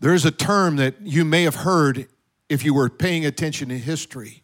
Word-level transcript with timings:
There 0.00 0.14
is 0.14 0.24
a 0.24 0.30
term 0.30 0.76
that 0.76 0.94
you 1.02 1.24
may 1.24 1.44
have 1.44 1.56
heard 1.56 2.08
if 2.48 2.64
you 2.64 2.74
were 2.74 2.88
paying 2.88 3.24
attention 3.24 3.68
to 3.70 3.78
history. 3.78 4.42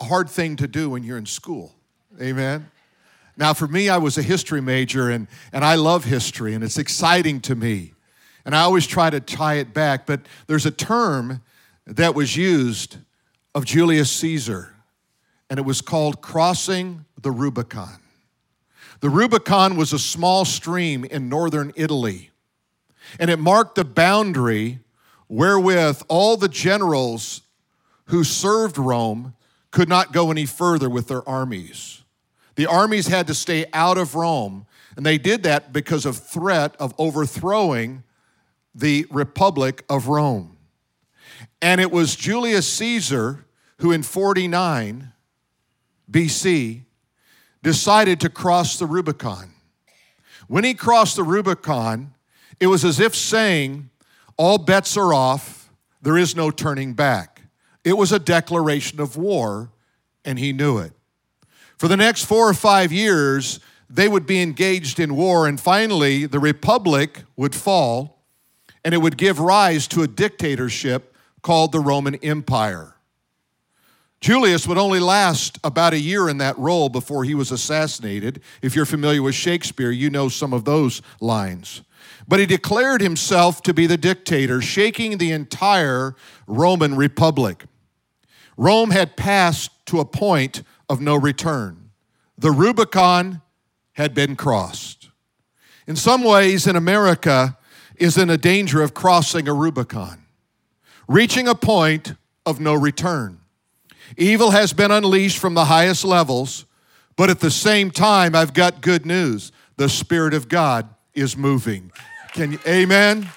A 0.00 0.04
hard 0.04 0.28
thing 0.28 0.56
to 0.56 0.66
do 0.66 0.90
when 0.90 1.02
you're 1.02 1.18
in 1.18 1.26
school. 1.26 1.74
Amen. 2.20 2.70
Now, 3.36 3.52
for 3.52 3.68
me, 3.68 3.88
I 3.88 3.98
was 3.98 4.16
a 4.16 4.22
history 4.22 4.60
major 4.60 5.10
and, 5.10 5.28
and 5.52 5.64
I 5.64 5.74
love 5.74 6.04
history 6.04 6.54
and 6.54 6.64
it's 6.64 6.78
exciting 6.78 7.40
to 7.42 7.54
me. 7.54 7.92
And 8.44 8.54
I 8.54 8.62
always 8.62 8.86
try 8.86 9.10
to 9.10 9.20
tie 9.20 9.54
it 9.54 9.74
back, 9.74 10.06
but 10.06 10.20
there's 10.46 10.66
a 10.66 10.70
term 10.70 11.42
that 11.86 12.14
was 12.14 12.36
used 12.36 12.98
of 13.54 13.64
Julius 13.64 14.10
Caesar, 14.10 14.74
and 15.50 15.58
it 15.58 15.64
was 15.64 15.80
called 15.80 16.20
crossing 16.20 17.04
the 17.20 17.30
Rubicon. 17.30 17.98
The 19.00 19.08
Rubicon 19.10 19.76
was 19.76 19.92
a 19.92 19.98
small 19.98 20.44
stream 20.44 21.04
in 21.04 21.28
northern 21.28 21.72
Italy, 21.74 22.30
and 23.18 23.30
it 23.30 23.38
marked 23.38 23.74
the 23.74 23.84
boundary 23.84 24.80
wherewith 25.28 26.02
all 26.08 26.36
the 26.36 26.48
generals 26.48 27.42
who 28.06 28.24
served 28.24 28.78
Rome 28.78 29.34
could 29.70 29.88
not 29.88 30.12
go 30.12 30.30
any 30.30 30.46
further 30.46 30.88
with 30.88 31.08
their 31.08 31.28
armies. 31.28 32.02
The 32.54 32.66
armies 32.66 33.08
had 33.08 33.26
to 33.26 33.34
stay 33.34 33.66
out 33.72 33.98
of 33.98 34.14
Rome, 34.14 34.66
and 34.96 35.04
they 35.04 35.18
did 35.18 35.42
that 35.42 35.72
because 35.72 36.06
of 36.06 36.16
threat 36.16 36.74
of 36.78 36.94
overthrowing 36.98 38.02
the 38.74 39.06
Republic 39.10 39.84
of 39.88 40.08
Rome. 40.08 40.56
And 41.60 41.80
it 41.80 41.90
was 41.90 42.16
Julius 42.16 42.72
Caesar 42.74 43.44
who, 43.78 43.92
in 43.92 44.02
49 44.02 45.12
BC, 46.10 46.82
decided 47.62 48.20
to 48.20 48.30
cross 48.30 48.78
the 48.78 48.86
Rubicon. 48.86 49.50
When 50.48 50.64
he 50.64 50.74
crossed 50.74 51.16
the 51.16 51.24
Rubicon, 51.24 52.14
it 52.60 52.66
was 52.66 52.84
as 52.84 53.00
if 53.00 53.14
saying, 53.14 53.90
All 54.36 54.58
bets 54.58 54.96
are 54.96 55.12
off, 55.12 55.70
there 56.02 56.16
is 56.16 56.36
no 56.36 56.50
turning 56.50 56.94
back. 56.94 57.42
It 57.84 57.96
was 57.96 58.12
a 58.12 58.18
declaration 58.18 59.00
of 59.00 59.16
war, 59.16 59.70
and 60.24 60.38
he 60.38 60.52
knew 60.52 60.78
it. 60.78 60.92
For 61.78 61.88
the 61.88 61.96
next 61.96 62.24
four 62.24 62.48
or 62.48 62.54
five 62.54 62.90
years, 62.90 63.60
they 63.88 64.08
would 64.08 64.26
be 64.26 64.42
engaged 64.42 64.98
in 64.98 65.14
war, 65.14 65.46
and 65.46 65.60
finally, 65.60 66.26
the 66.26 66.40
republic 66.40 67.22
would 67.36 67.54
fall, 67.54 68.24
and 68.84 68.94
it 68.94 68.98
would 68.98 69.16
give 69.16 69.38
rise 69.38 69.86
to 69.88 70.02
a 70.02 70.08
dictatorship 70.08 71.14
called 71.42 71.72
the 71.72 71.80
Roman 71.80 72.16
Empire. 72.16 72.96
Julius 74.20 74.66
would 74.66 74.78
only 74.78 74.98
last 74.98 75.58
about 75.62 75.92
a 75.92 76.00
year 76.00 76.28
in 76.28 76.38
that 76.38 76.58
role 76.58 76.88
before 76.88 77.22
he 77.22 77.34
was 77.34 77.52
assassinated. 77.52 78.40
If 78.62 78.74
you're 78.74 78.86
familiar 78.86 79.22
with 79.22 79.34
Shakespeare, 79.34 79.90
you 79.90 80.10
know 80.10 80.28
some 80.28 80.52
of 80.52 80.64
those 80.64 81.02
lines. 81.20 81.82
But 82.28 82.40
he 82.40 82.46
declared 82.46 83.00
himself 83.00 83.62
to 83.62 83.74
be 83.74 83.86
the 83.86 83.96
dictator, 83.96 84.60
shaking 84.60 85.18
the 85.18 85.32
entire 85.32 86.16
Roman 86.46 86.96
Republic. 86.96 87.64
Rome 88.56 88.90
had 88.90 89.16
passed 89.16 89.70
to 89.86 90.00
a 90.00 90.04
point 90.04 90.62
of 90.88 91.00
no 91.00 91.14
return. 91.14 91.90
The 92.38 92.50
Rubicon 92.50 93.42
had 93.92 94.14
been 94.14 94.36
crossed. 94.36 95.10
In 95.86 95.96
some 95.96 96.24
ways, 96.24 96.66
in 96.66 96.74
America, 96.74 97.56
is 97.96 98.18
in 98.18 98.28
a 98.28 98.36
danger 98.36 98.82
of 98.82 98.92
crossing 98.92 99.48
a 99.48 99.54
Rubicon, 99.54 100.24
reaching 101.08 101.48
a 101.48 101.54
point 101.54 102.14
of 102.44 102.60
no 102.60 102.74
return. 102.74 103.40
Evil 104.16 104.50
has 104.50 104.72
been 104.72 104.90
unleashed 104.90 105.38
from 105.38 105.54
the 105.54 105.66
highest 105.66 106.04
levels, 106.04 106.64
but 107.16 107.30
at 107.30 107.40
the 107.40 107.50
same 107.50 107.90
time, 107.90 108.34
I've 108.34 108.52
got 108.52 108.82
good 108.82 109.06
news. 109.06 109.52
The 109.76 109.88
Spirit 109.88 110.34
of 110.34 110.48
God 110.48 110.88
is 111.14 111.36
moving. 111.36 111.90
Can 112.36 112.52
you, 112.52 112.58
amen? 112.66 113.30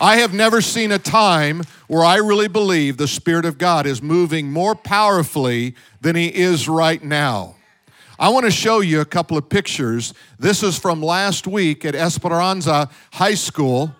I 0.00 0.16
have 0.16 0.32
never 0.32 0.62
seen 0.62 0.92
a 0.92 0.98
time 0.98 1.60
where 1.88 2.02
I 2.02 2.16
really 2.16 2.48
believe 2.48 2.96
the 2.96 3.06
Spirit 3.06 3.44
of 3.44 3.58
God 3.58 3.84
is 3.84 4.00
moving 4.00 4.50
more 4.50 4.74
powerfully 4.74 5.74
than 6.00 6.16
He 6.16 6.28
is 6.34 6.66
right 6.66 7.04
now. 7.04 7.56
I 8.18 8.30
want 8.30 8.46
to 8.46 8.50
show 8.50 8.80
you 8.80 9.02
a 9.02 9.04
couple 9.04 9.36
of 9.36 9.50
pictures. 9.50 10.14
This 10.38 10.62
is 10.62 10.78
from 10.78 11.02
last 11.02 11.46
week 11.46 11.84
at 11.84 11.94
Esperanza 11.94 12.88
High 13.12 13.34
School. 13.34 13.94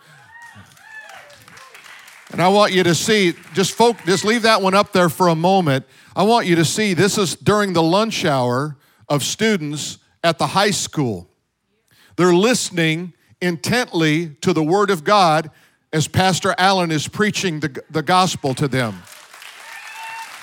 And 2.33 2.41
I 2.41 2.49
want 2.49 2.73
you 2.73 2.83
to 2.83 2.95
see, 2.95 3.35
just 3.53 3.73
folk, 3.73 3.99
just 4.07 4.25
leave 4.25 4.41
that 4.41 4.63
one 4.63 4.73
up 4.73 4.95
there 4.95 5.11
for 5.11 5.29
a 5.29 5.35
moment. 5.35 5.85
I 6.17 6.23
want 6.23 6.47
you 6.47 6.57
to 6.57 6.65
see 6.65 6.95
this 6.95 7.19
is 7.19 7.37
during 7.37 7.75
the 7.75 7.83
lunch 7.83 8.25
hour 8.25 8.79
of 9.07 9.23
students 9.23 9.99
at 10.23 10.39
the 10.39 10.47
high 10.47 10.71
school. 10.71 11.29
They're 12.17 12.33
listening 12.33 13.13
intently 13.45 14.31
to 14.41 14.53
the 14.53 14.63
Word 14.63 14.91
of 14.91 15.05
God 15.05 15.51
as 15.93 16.09
Pastor 16.09 16.55
Allen 16.59 16.91
is 16.91 17.07
preaching 17.07 17.61
the, 17.61 17.83
the 17.91 18.03
gospel 18.03 18.55
to 18.55 18.67
them. 18.67 19.03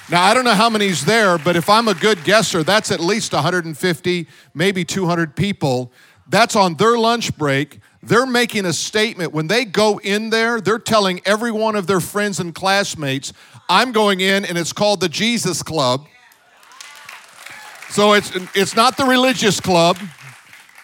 Now, 0.09 0.23
I 0.23 0.33
don't 0.33 0.45
know 0.45 0.53
how 0.53 0.69
many's 0.69 1.05
there, 1.05 1.37
but 1.37 1.55
if 1.55 1.69
I'm 1.69 1.87
a 1.87 1.93
good 1.93 2.23
guesser, 2.23 2.63
that's 2.63 2.91
at 2.91 2.99
least 2.99 3.33
150, 3.33 4.27
maybe 4.53 4.85
200 4.85 5.35
people. 5.35 5.91
That's 6.27 6.55
on 6.55 6.75
their 6.75 6.97
lunch 6.97 7.37
break 7.37 7.79
they're 8.03 8.25
making 8.25 8.65
a 8.65 8.73
statement. 8.73 9.31
When 9.31 9.47
they 9.47 9.65
go 9.65 9.99
in 9.99 10.31
there, 10.31 10.59
they're 10.59 10.79
telling 10.79 11.21
every 11.25 11.51
one 11.51 11.75
of 11.75 11.87
their 11.87 11.99
friends 11.99 12.39
and 12.39 12.53
classmates, 12.53 13.31
I'm 13.69 13.91
going 13.91 14.21
in 14.21 14.43
and 14.45 14.57
it's 14.57 14.73
called 14.73 15.01
the 15.01 15.09
Jesus 15.09 15.61
Club. 15.61 16.07
So 17.89 18.13
it's, 18.13 18.31
it's 18.55 18.75
not 18.75 18.97
the 18.97 19.05
religious 19.05 19.59
club, 19.59 19.97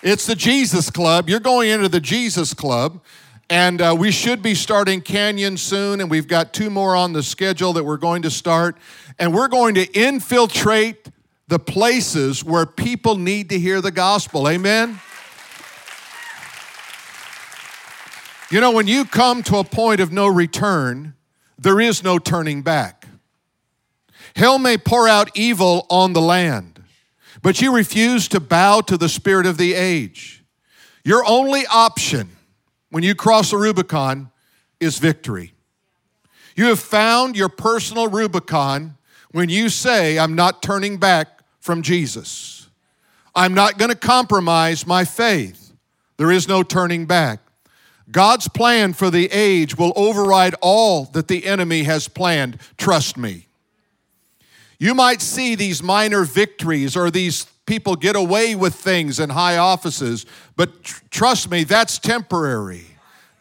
it's 0.04 0.26
the 0.26 0.36
Jesus 0.36 0.90
Club. 0.90 1.30
You're 1.30 1.40
going 1.40 1.70
into 1.70 1.90
the 1.90 2.00
Jesus 2.00 2.54
Club. 2.54 3.04
And 3.50 3.82
uh, 3.82 3.96
we 3.98 4.12
should 4.12 4.42
be 4.42 4.54
starting 4.54 5.00
Canyon 5.00 5.56
soon, 5.56 6.02
and 6.02 6.12
we've 6.12 6.28
got 6.28 6.54
two 6.54 6.70
more 6.70 6.98
on 6.98 7.14
the 7.14 7.24
schedule 7.24 7.72
that 7.74 7.86
we're 7.86 7.96
going 7.96 8.24
to 8.24 8.30
start. 8.30 8.78
And 9.18 9.34
we're 9.34 9.48
going 9.48 9.76
to 9.76 9.86
infiltrate 9.94 11.10
the 11.48 11.58
places 11.58 12.44
where 12.44 12.66
people 12.66 13.16
need 13.16 13.50
to 13.52 13.60
hear 13.60 13.80
the 13.80 13.92
gospel. 13.92 14.50
Amen? 14.50 15.00
You 18.52 18.62
know, 18.62 18.72
when 18.72 18.88
you 18.88 19.06
come 19.06 19.44
to 19.44 19.58
a 19.58 19.64
point 19.64 20.02
of 20.02 20.12
no 20.12 20.28
return, 20.28 21.16
there 21.58 21.80
is 21.80 22.04
no 22.04 22.20
turning 22.20 22.62
back. 22.62 23.08
Hell 24.36 24.60
may 24.60 24.78
pour 24.78 25.08
out 25.08 25.32
evil 25.36 25.86
on 25.90 26.14
the 26.14 26.22
land, 26.22 26.77
but 27.48 27.62
you 27.62 27.74
refuse 27.74 28.28
to 28.28 28.42
bow 28.42 28.82
to 28.82 28.98
the 28.98 29.08
spirit 29.08 29.46
of 29.46 29.58
the 29.58 29.74
age. 29.74 30.44
Your 31.06 31.24
only 31.26 31.66
option 31.68 32.30
when 32.90 33.04
you 33.04 33.16
cross 33.16 33.52
the 33.52 33.58
Rubicon 33.58 34.32
is 34.82 35.00
victory. 35.00 35.54
You 36.58 36.66
have 36.66 36.80
found 36.82 37.38
your 37.38 37.48
personal 37.48 38.10
Rubicon 38.10 38.98
when 39.32 39.48
you 39.48 39.70
say, 39.70 40.20
I'm 40.20 40.36
not 40.36 40.62
turning 40.62 40.98
back 40.98 41.40
from 41.62 41.84
Jesus. 41.84 42.68
I'm 43.34 43.54
not 43.54 43.78
going 43.78 43.92
to 43.92 43.98
compromise 43.98 44.86
my 44.86 45.06
faith. 45.06 45.72
There 46.18 46.32
is 46.34 46.50
no 46.50 46.64
turning 46.64 47.06
back. 47.06 47.40
God's 48.12 48.50
plan 48.50 48.92
for 48.92 49.10
the 49.10 49.32
age 49.32 49.78
will 49.78 49.94
override 49.96 50.56
all 50.62 51.06
that 51.14 51.30
the 51.30 51.46
enemy 51.46 51.84
has 51.84 52.10
planned. 52.10 52.60
Trust 52.76 53.16
me. 53.16 53.47
You 54.80 54.94
might 54.94 55.22
see 55.22 55.56
these 55.56 55.82
minor 55.82 56.24
victories 56.24 56.96
or 56.96 57.10
these 57.10 57.46
people 57.66 57.96
get 57.96 58.16
away 58.16 58.56
with 58.56 58.76
things 58.76 59.20
in 59.20 59.30
high 59.30 59.58
offices, 59.58 60.26
but 60.56 60.84
tr- 60.84 61.02
trust 61.10 61.50
me, 61.50 61.64
that's 61.64 62.00
temporary. 62.00 62.86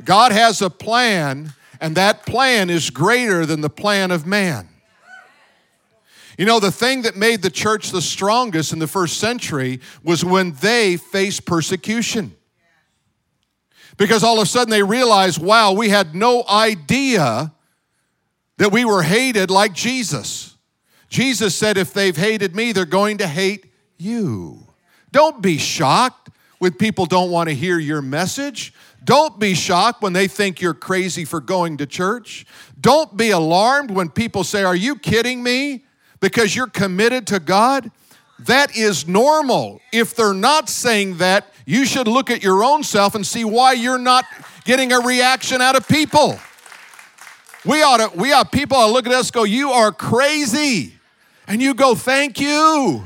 God 0.04 0.32
has 0.32 0.62
a 0.62 0.70
plan, 0.70 1.52
and 1.80 1.96
that 1.96 2.26
plan 2.26 2.70
is 2.70 2.90
greater 2.90 3.46
than 3.46 3.60
the 3.60 3.70
plan 3.70 4.10
of 4.10 4.26
man. 4.26 4.68
You 6.38 6.44
know, 6.44 6.60
the 6.60 6.72
thing 6.72 7.02
that 7.02 7.16
made 7.16 7.42
the 7.42 7.50
church 7.50 7.90
the 7.90 8.02
strongest 8.02 8.72
in 8.72 8.78
the 8.78 8.86
first 8.86 9.18
century 9.18 9.80
was 10.02 10.24
when 10.24 10.52
they 10.52 10.96
faced 10.96 11.46
persecution 11.46 12.34
because 13.96 14.22
all 14.22 14.38
of 14.38 14.42
a 14.42 14.46
sudden 14.46 14.70
they 14.70 14.82
realized, 14.82 15.40
wow, 15.40 15.72
we 15.72 15.88
had 15.88 16.14
no 16.14 16.44
idea 16.48 17.52
that 18.58 18.72
we 18.72 18.84
were 18.84 19.02
hated 19.02 19.50
like 19.50 19.72
Jesus. 19.72 20.55
Jesus 21.08 21.54
said, 21.54 21.76
if 21.76 21.92
they've 21.92 22.16
hated 22.16 22.54
me, 22.54 22.72
they're 22.72 22.84
going 22.84 23.18
to 23.18 23.26
hate 23.26 23.66
you. 23.98 24.66
Don't 25.12 25.40
be 25.40 25.58
shocked 25.58 26.30
when 26.58 26.72
people 26.72 27.06
don't 27.06 27.30
want 27.30 27.48
to 27.48 27.54
hear 27.54 27.78
your 27.78 28.02
message. 28.02 28.72
Don't 29.04 29.38
be 29.38 29.54
shocked 29.54 30.02
when 30.02 30.12
they 30.12 30.26
think 30.26 30.60
you're 30.60 30.74
crazy 30.74 31.24
for 31.24 31.40
going 31.40 31.76
to 31.76 31.86
church. 31.86 32.44
Don't 32.80 33.16
be 33.16 33.30
alarmed 33.30 33.90
when 33.90 34.08
people 34.08 34.42
say, 34.42 34.64
Are 34.64 34.74
you 34.74 34.96
kidding 34.96 35.42
me? 35.42 35.84
Because 36.18 36.56
you're 36.56 36.66
committed 36.66 37.26
to 37.28 37.38
God. 37.38 37.90
That 38.40 38.76
is 38.76 39.06
normal. 39.06 39.80
If 39.92 40.16
they're 40.16 40.34
not 40.34 40.68
saying 40.68 41.18
that, 41.18 41.52
you 41.64 41.84
should 41.84 42.08
look 42.08 42.30
at 42.30 42.42
your 42.42 42.64
own 42.64 42.82
self 42.82 43.14
and 43.14 43.26
see 43.26 43.44
why 43.44 43.72
you're 43.72 43.98
not 43.98 44.24
getting 44.64 44.92
a 44.92 44.98
reaction 44.98 45.60
out 45.62 45.76
of 45.76 45.86
people. 45.86 46.38
We 47.64 47.82
ought 47.82 48.12
to, 48.12 48.18
we 48.18 48.32
ought 48.32 48.52
people 48.52 48.76
ought 48.76 48.86
to 48.86 48.92
look 48.92 49.06
at 49.06 49.12
us 49.12 49.30
go, 49.30 49.44
you 49.44 49.70
are 49.70 49.92
crazy. 49.92 50.95
And 51.46 51.62
you 51.62 51.74
go, 51.74 51.94
thank 51.94 52.40
you. 52.40 53.04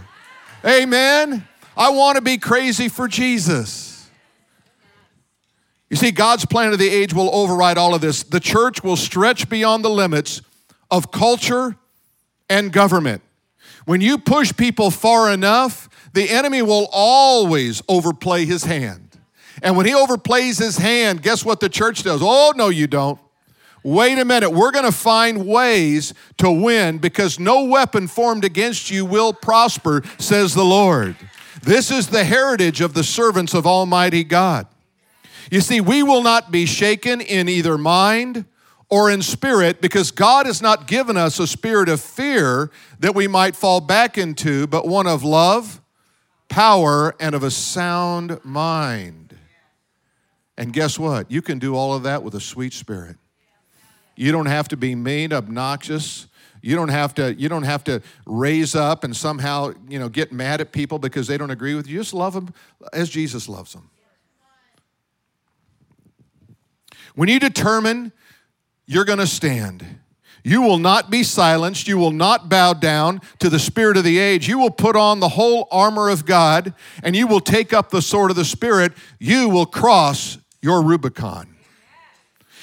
Amen. 0.65 1.47
I 1.77 1.91
want 1.91 2.17
to 2.17 2.23
be 2.23 2.39
crazy 2.39 2.89
for 2.89 3.09
Jesus. 3.09 4.11
You 5.89 5.97
see, 5.97 6.11
God's 6.11 6.45
plan 6.47 6.73
of 6.73 6.79
the 6.79 6.89
age 6.89 7.13
will 7.13 7.35
override 7.35 7.77
all 7.77 7.95
of 7.95 8.01
this. 8.01 8.23
The 8.23 8.41
church 8.41 8.85
will 8.85 8.97
stretch 8.97 9.49
beyond 9.49 9.85
the 9.85 9.91
limits 9.91 10.41
of 10.91 11.11
culture 11.11 11.77
and 12.49 12.73
government. 12.73 13.23
When 13.87 14.01
you 14.01 14.19
push 14.19 14.55
people 14.57 14.91
far 14.91 15.33
enough, 15.33 15.89
the 16.13 16.31
enemy 16.31 16.63
will 16.63 16.89
always 16.93 17.83
overplay 17.89 18.45
his 18.45 18.65
hand. 18.65 19.19
And 19.63 19.77
when 19.77 19.87
he 19.87 19.93
overplays 19.93 20.59
his 20.59 20.79
hand, 20.79 21.23
guess 21.23 21.45
what 21.45 21.61
the 21.61 21.69
church 21.69 22.03
does? 22.03 22.21
Oh, 22.23 22.53
no, 22.57 22.69
you 22.69 22.87
don't. 22.87 23.19
Wait 23.83 24.19
a 24.19 24.25
minute, 24.25 24.51
we're 24.51 24.71
going 24.71 24.85
to 24.85 24.93
find 24.93 25.47
ways 25.47 26.13
to 26.37 26.51
win 26.51 26.99
because 26.99 27.39
no 27.39 27.65
weapon 27.65 28.07
formed 28.09 28.45
against 28.45 28.91
you 28.91 29.07
will 29.07 29.33
prosper, 29.33 30.03
says 30.19 30.55
the 30.55 30.65
Lord. 30.65 31.17
This 31.63 31.91
is 31.91 32.09
the 32.09 32.25
heritage 32.25 32.81
of 32.81 32.95
the 32.95 33.05
servants 33.05 33.55
of 33.55 33.67
Almighty 33.67 34.25
God. 34.25 34.67
You 35.51 35.61
see, 35.61 35.81
we 35.81 36.03
will 36.03 36.23
not 36.23 36.51
be 36.51 36.67
shaken 36.67 37.21
in 37.21 37.49
either 37.49 37.77
mind 37.77 38.45
or 38.89 39.11
in 39.11 39.23
spirit 39.23 39.81
because 39.81 40.11
God 40.11 40.47
has 40.47 40.61
not 40.61 40.87
given 40.87 41.17
us 41.17 41.39
a 41.39 41.47
spirit 41.47 41.89
of 41.89 42.01
fear 42.01 42.71
that 42.99 43.15
we 43.15 43.29
might 43.29 43.57
fall 43.57 43.81
back 43.81 44.19
into, 44.19 44.67
but 44.67 44.87
one 44.87 45.07
of 45.07 45.25
love, 45.25 45.81
power, 46.49 47.15
and 47.21 47.35
of 47.35 47.43
a 47.43 47.51
sound 47.51 48.45
mind. 48.45 49.37
And 50.57 50.73
guess 50.73 50.99
what? 50.99 51.31
You 51.31 51.41
can 51.41 51.59
do 51.59 51.75
all 51.75 51.95
of 51.95 52.03
that 52.03 52.23
with 52.23 52.35
a 52.35 52.41
sweet 52.41 52.73
spirit. 52.73 53.17
You 54.21 54.33
don't 54.33 54.47
have 54.47 54.69
to 54.69 54.77
be 54.77 54.95
mean, 54.95 55.33
obnoxious. 55.33 56.27
You 56.61 56.77
don't 56.77 56.91
have 56.91 57.15
to 57.15 57.33
you 57.37 57.49
don't 57.49 57.63
have 57.63 57.83
to 57.85 58.03
raise 58.27 58.75
up 58.75 59.03
and 59.03 59.17
somehow, 59.17 59.73
you 59.89 59.99
know, 59.99 60.11
get 60.11 60.31
mad 60.31 60.61
at 60.61 60.73
people 60.73 60.99
because 60.99 61.27
they 61.27 61.39
don't 61.39 61.51
agree 61.51 61.75
with 61.75 61.89
you. 61.89 62.01
Just 62.01 62.13
love 62.13 62.35
them 62.35 62.53
as 62.93 63.09
Jesus 63.09 63.49
loves 63.49 63.73
them. 63.73 63.89
When 67.15 67.31
you 67.31 67.41
determine 67.41 68.13
you're 68.85 69.07
going 69.07 69.21
to 69.21 69.27
stand, 69.27 69.87
you 70.45 70.61
will 70.61 70.79
not 70.79 71.09
be 71.09 71.23
silenced. 71.23 71.89
You 71.89 71.97
will 71.97 72.11
not 72.11 72.51
bow 72.51 72.75
down 72.75 73.23
to 73.39 73.49
the 73.49 73.59
spirit 73.59 73.97
of 73.97 74.05
the 74.05 74.19
age. 74.19 74.47
You 74.47 74.59
will 74.59 74.71
put 74.71 74.97
on 74.97 75.21
the 75.21 75.31
whole 75.31 75.67
armor 75.71 76.11
of 76.11 76.27
God 76.27 76.75
and 77.03 77.17
you 77.17 77.27
will 77.27 77.41
take 77.41 77.73
up 77.73 77.89
the 77.89 78.03
sword 78.03 78.31
of 78.31 78.37
the 78.37 78.45
Spirit. 78.45 78.93
You 79.19 79.49
will 79.49 79.65
cross 79.65 80.37
your 80.61 80.83
Rubicon. 80.83 81.50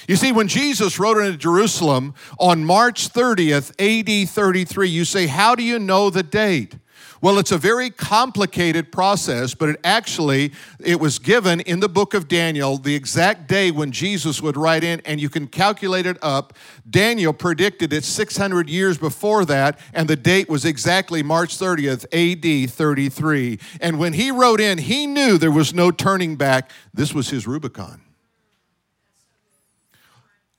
You 0.07 0.15
see, 0.15 0.31
when 0.31 0.47
Jesus 0.47 0.99
rode 0.99 1.17
into 1.17 1.37
Jerusalem 1.37 2.13
on 2.39 2.63
March 2.63 3.09
30th, 3.09 3.71
AD 3.77 4.29
33, 4.29 4.87
you 4.87 5.03
say, 5.03 5.27
How 5.27 5.53
do 5.53 5.63
you 5.63 5.79
know 5.79 6.09
the 6.09 6.23
date? 6.23 6.75
Well, 7.19 7.39
it's 7.39 7.51
a 7.51 7.57
very 7.57 7.89
complicated 7.89 8.91
process, 8.91 9.55
but 9.55 9.69
it 9.69 9.79
actually 9.83 10.53
it 10.79 10.99
was 10.99 11.17
given 11.17 11.61
in 11.61 11.79
the 11.79 11.89
book 11.89 12.13
of 12.13 12.27
Daniel 12.27 12.77
the 12.77 12.93
exact 12.93 13.47
day 13.47 13.71
when 13.71 13.91
Jesus 13.91 14.41
would 14.41 14.55
ride 14.55 14.83
in 14.83 15.01
and 15.03 15.19
you 15.19 15.27
can 15.27 15.47
calculate 15.47 16.05
it 16.05 16.17
up. 16.21 16.53
Daniel 16.87 17.33
predicted 17.33 17.91
it 17.91 18.03
600 18.03 18.69
years 18.69 18.99
before 18.99 19.45
that 19.45 19.79
and 19.93 20.07
the 20.07 20.15
date 20.15 20.47
was 20.47 20.63
exactly 20.63 21.23
March 21.23 21.57
30th, 21.57 22.05
AD 22.13 22.69
33. 22.69 23.59
And 23.81 23.97
when 23.97 24.13
he 24.13 24.29
rode 24.29 24.61
in, 24.61 24.77
he 24.77 25.07
knew 25.07 25.39
there 25.39 25.51
was 25.51 25.73
no 25.73 25.89
turning 25.89 26.35
back. 26.35 26.69
This 26.93 27.15
was 27.15 27.29
his 27.29 27.47
Rubicon. 27.47 28.01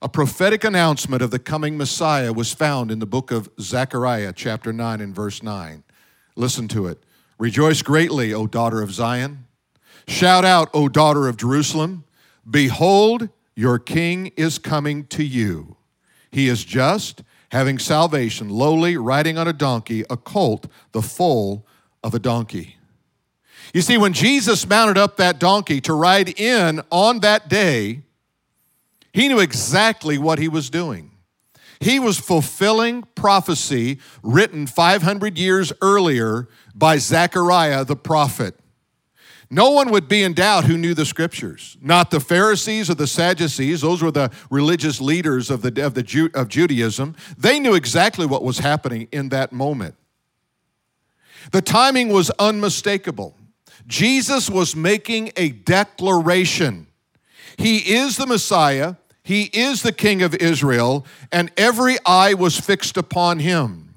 A 0.01 0.09
prophetic 0.09 0.63
announcement 0.63 1.23
of 1.23 1.33
the 1.33 1.41
coming 1.41 1.77
Messiah 1.77 2.33
was 2.33 2.53
found 2.53 2.93
in 2.93 3.01
the 3.01 3.07
book 3.07 3.33
of 3.33 3.51
Zechariah, 3.61 4.33
chapter 4.33 4.73
9 4.73 5.01
and 5.01 5.13
verse 5.13 5.43
9. 5.43 5.83
Listen 6.37 6.69
to 6.69 6.87
it. 6.87 7.03
Rejoice 7.37 7.83
greatly, 7.83 8.33
O 8.33 8.47
daughter 8.47 8.81
of 8.81 8.93
Zion. 8.93 9.47
Shout 10.07 10.45
out, 10.45 10.71
O 10.73 10.89
daughter 10.89 11.27
of 11.27 11.37
Jerusalem. 11.37 12.05
Behold, 12.49 13.29
your 13.57 13.81
king 13.81 14.29
is 14.37 14.57
coming 14.61 15.05
to 15.07 15.25
you. 15.25 15.77
He 16.31 16.47
is 16.47 16.65
just, 16.65 17.25
having 17.51 17.81
salvation, 17.81 18.49
lowly, 18.51 18.97
riding 18.97 19.37
on 19.37 19.49
a 19.49 19.53
donkey, 19.53 20.05
a 20.09 20.17
colt, 20.17 20.69
the 20.93 21.03
foal 21.03 21.67
of 22.05 22.15
a 22.15 22.21
donkey. 22.21 22.77
You 23.75 23.81
see, 23.81 23.99
when 23.99 24.13
Jesus 24.13 24.65
mounted 24.69 24.97
up 24.97 25.17
that 25.17 25.41
donkey 25.41 25.81
to 25.81 25.93
ride 25.93 26.39
in 26.39 26.83
on 26.93 27.19
that 27.21 27.49
day, 27.49 28.03
he 29.13 29.29
knew 29.29 29.41
exactly 29.41 30.19
what 30.19 30.39
he 30.39 30.49
was 30.49 30.71
doing. 30.71 31.13
He 31.81 32.01
was 32.01 32.19
fulfilling 32.19 33.05
prophecy 33.15 33.99
written 34.23 34.67
500 34.67 35.39
years 35.39 35.73
earlier 35.81 36.49
by 36.75 36.99
Zechariah 36.99 37.85
the 37.85 37.97
prophet. 37.97 38.59
No 39.51 39.71
one 39.71 39.91
would 39.91 40.09
be 40.09 40.23
in 40.23 40.35
doubt 40.35 40.65
who 40.65 40.77
knew 40.77 40.93
the 40.93 41.07
scriptures. 41.07 41.79
Not 41.81 42.11
the 42.11 42.21
Pharisees 42.21 42.91
or 42.91 42.95
the 42.95 43.07
Sadducees, 43.07 43.81
those 43.81 44.03
were 44.03 44.11
the 44.11 44.31
religious 44.51 45.01
leaders 45.01 45.51
of, 45.51 45.63
the, 45.63 45.85
of, 45.85 45.95
the 45.95 46.31
of 46.35 46.49
Judaism. 46.49 47.17
They 47.39 47.59
knew 47.59 47.75
exactly 47.75 48.27
what 48.27 48.43
was 48.43 48.59
happening 48.59 49.09
in 49.11 49.31
that 49.31 49.53
moment. 49.53 49.95
The 51.53 51.63
timing 51.63 52.11
was 52.11 52.31
unmistakable. 52.39 53.37
Jesus 53.87 54.51
was 54.51 54.77
making 54.77 55.33
a 55.37 55.49
declaration. 55.49 56.88
He 57.59 57.97
is 57.97 58.17
the 58.17 58.27
Messiah. 58.27 58.95
He 59.23 59.43
is 59.53 59.83
the 59.83 59.93
King 59.93 60.23
of 60.23 60.35
Israel, 60.37 61.05
and 61.31 61.53
every 61.59 61.97
eye 62.07 62.33
was 62.33 62.59
fixed 62.59 62.97
upon 62.97 63.41
him. 63.41 63.97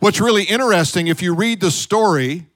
What's 0.00 0.20
really 0.20 0.44
interesting, 0.44 1.08
if 1.08 1.20
you 1.20 1.34
read 1.34 1.60
the 1.60 1.70
story 1.70 2.46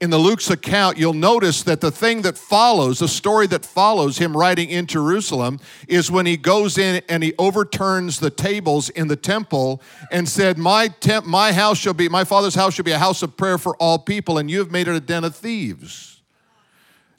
in 0.00 0.10
the 0.10 0.18
Luke's 0.18 0.48
account, 0.48 0.96
you'll 0.96 1.12
notice 1.12 1.62
that 1.64 1.80
the 1.82 1.90
thing 1.90 2.22
that 2.22 2.38
follows, 2.38 3.00
the 3.00 3.08
story 3.08 3.46
that 3.48 3.66
follows 3.66 4.16
him 4.16 4.34
riding 4.34 4.70
in 4.70 4.86
Jerusalem, 4.86 5.60
is 5.86 6.10
when 6.10 6.24
he 6.24 6.36
goes 6.38 6.78
in 6.78 7.02
and 7.08 7.22
he 7.22 7.34
overturns 7.38 8.18
the 8.18 8.30
tables 8.30 8.88
in 8.88 9.08
the 9.08 9.16
temple 9.16 9.82
and 10.10 10.28
said, 10.28 10.56
My 10.56 10.88
temp, 10.88 11.26
my 11.26 11.52
house 11.52 11.78
shall 11.78 11.94
be, 11.94 12.08
my 12.08 12.24
father's 12.24 12.54
house 12.54 12.74
shall 12.74 12.84
be 12.84 12.92
a 12.92 12.98
house 12.98 13.22
of 13.22 13.36
prayer 13.36 13.58
for 13.58 13.76
all 13.76 13.98
people, 13.98 14.38
and 14.38 14.50
you 14.50 14.60
have 14.60 14.70
made 14.70 14.88
it 14.88 14.94
a 14.94 15.00
den 15.00 15.24
of 15.24 15.36
thieves. 15.36 16.11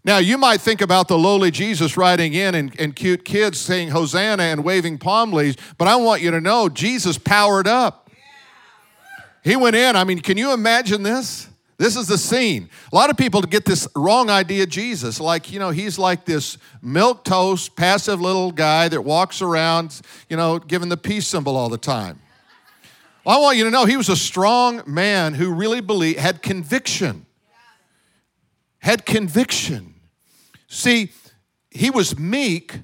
Now, 0.06 0.18
you 0.18 0.38
might 0.38 0.60
think 0.60 0.82
about 0.82 1.08
the 1.08 1.18
lowly 1.18 1.50
Jesus 1.50 1.96
riding 1.96 2.34
in 2.34 2.56
and, 2.56 2.78
and 2.80 2.94
cute 2.94 3.24
kids 3.24 3.58
saying 3.58 3.90
Hosanna 3.90 4.44
and 4.44 4.64
waving 4.64 4.98
palm 4.98 5.32
leaves, 5.32 5.56
but 5.78 5.88
I 5.88 5.96
want 5.96 6.22
you 6.22 6.32
to 6.32 6.42
know 6.42 6.68
Jesus 6.68 7.18
powered 7.18 7.68
up. 7.68 8.10
He 9.44 9.56
went 9.56 9.76
in. 9.76 9.96
I 9.96 10.04
mean, 10.04 10.20
can 10.20 10.38
you 10.38 10.54
imagine 10.54 11.04
this? 11.04 11.48
This 11.78 11.96
is 11.96 12.08
the 12.08 12.18
scene. 12.18 12.70
A 12.92 12.96
lot 12.96 13.10
of 13.10 13.18
people 13.18 13.42
get 13.42 13.66
this 13.66 13.88
wrong 13.96 14.30
idea 14.30 14.64
of 14.64 14.70
Jesus. 14.70 15.20
Like, 15.20 15.52
you 15.52 15.60
know, 15.60 15.72
he's 15.72 15.98
like 15.98 16.24
this 16.26 16.58
milk 16.82 17.24
toast, 17.24 17.76
passive 17.76 18.22
little 18.22 18.52
guy 18.52 18.88
that 18.90 19.02
walks 19.02 19.42
around, 19.42 20.02
you 20.30 20.38
know, 20.38 20.60
giving 20.60 20.90
the 20.90 20.98
peace 20.98 21.28
symbol 21.28 21.58
all 21.58 21.70
the 21.70 21.78
time. 21.78 22.20
Well, 23.26 23.38
I 23.38 23.42
want 23.42 23.58
you 23.58 23.64
to 23.64 23.72
know 23.72 23.86
he 23.86 23.98
was 23.98 24.10
a 24.10 24.16
strong 24.16 24.84
man 24.86 25.34
who 25.34 25.54
really 25.54 25.82
believed, 25.82 26.20
had 26.20 26.42
conviction. 26.42 27.26
Had 28.80 29.06
conviction. 29.06 29.93
See, 30.74 31.12
he 31.70 31.92
was 31.92 32.18
meek, 32.18 32.80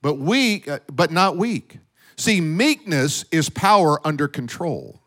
but 0.00 0.14
weak, 0.14 0.66
uh, 0.66 0.78
but 0.90 1.10
not 1.10 1.36
weak. 1.36 1.78
See, 2.16 2.40
meekness 2.40 3.26
is 3.30 3.50
power 3.50 4.00
under 4.06 4.28
control. 4.28 5.02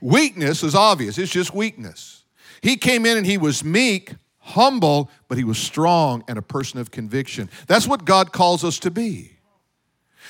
Weakness 0.00 0.62
is 0.62 0.74
obvious, 0.74 1.18
it's 1.18 1.30
just 1.30 1.54
weakness. 1.54 2.24
He 2.62 2.76
came 2.76 3.04
in 3.04 3.18
and 3.18 3.26
he 3.26 3.36
was 3.36 3.62
meek, 3.62 4.14
humble, 4.38 5.10
but 5.28 5.36
he 5.36 5.44
was 5.44 5.58
strong 5.58 6.24
and 6.26 6.38
a 6.38 6.42
person 6.42 6.80
of 6.80 6.90
conviction. 6.90 7.50
That's 7.66 7.86
what 7.86 8.06
God 8.06 8.32
calls 8.32 8.64
us 8.64 8.78
to 8.78 8.90
be. 8.90 9.31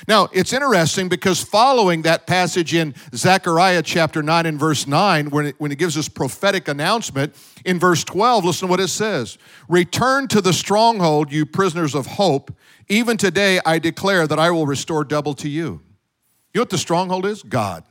Now, 0.07 0.27
it's 0.33 0.53
interesting 0.53 1.07
because 1.07 1.41
following 1.41 2.01
that 2.01 2.27
passage 2.27 2.73
in 2.73 2.93
Zechariah 3.15 3.81
chapter 3.81 4.21
9 4.21 4.45
and 4.45 4.59
verse 4.59 4.87
9, 4.87 5.29
when 5.29 5.47
it, 5.47 5.55
when 5.59 5.71
it 5.71 5.77
gives 5.77 5.95
this 5.95 6.09
prophetic 6.09 6.67
announcement, 6.67 7.35
in 7.65 7.79
verse 7.79 8.03
12, 8.03 8.45
listen 8.45 8.67
to 8.67 8.71
what 8.71 8.79
it 8.79 8.89
says 8.89 9.37
Return 9.69 10.27
to 10.29 10.41
the 10.41 10.53
stronghold, 10.53 11.31
you 11.31 11.45
prisoners 11.45 11.95
of 11.95 12.05
hope. 12.05 12.53
Even 12.89 13.15
today, 13.15 13.59
I 13.65 13.79
declare 13.79 14.27
that 14.27 14.39
I 14.39 14.51
will 14.51 14.67
restore 14.67 15.05
double 15.05 15.33
to 15.35 15.47
you. 15.47 15.81
You 16.53 16.59
know 16.59 16.61
what 16.61 16.69
the 16.69 16.77
stronghold 16.77 17.25
is? 17.25 17.41
God. 17.41 17.83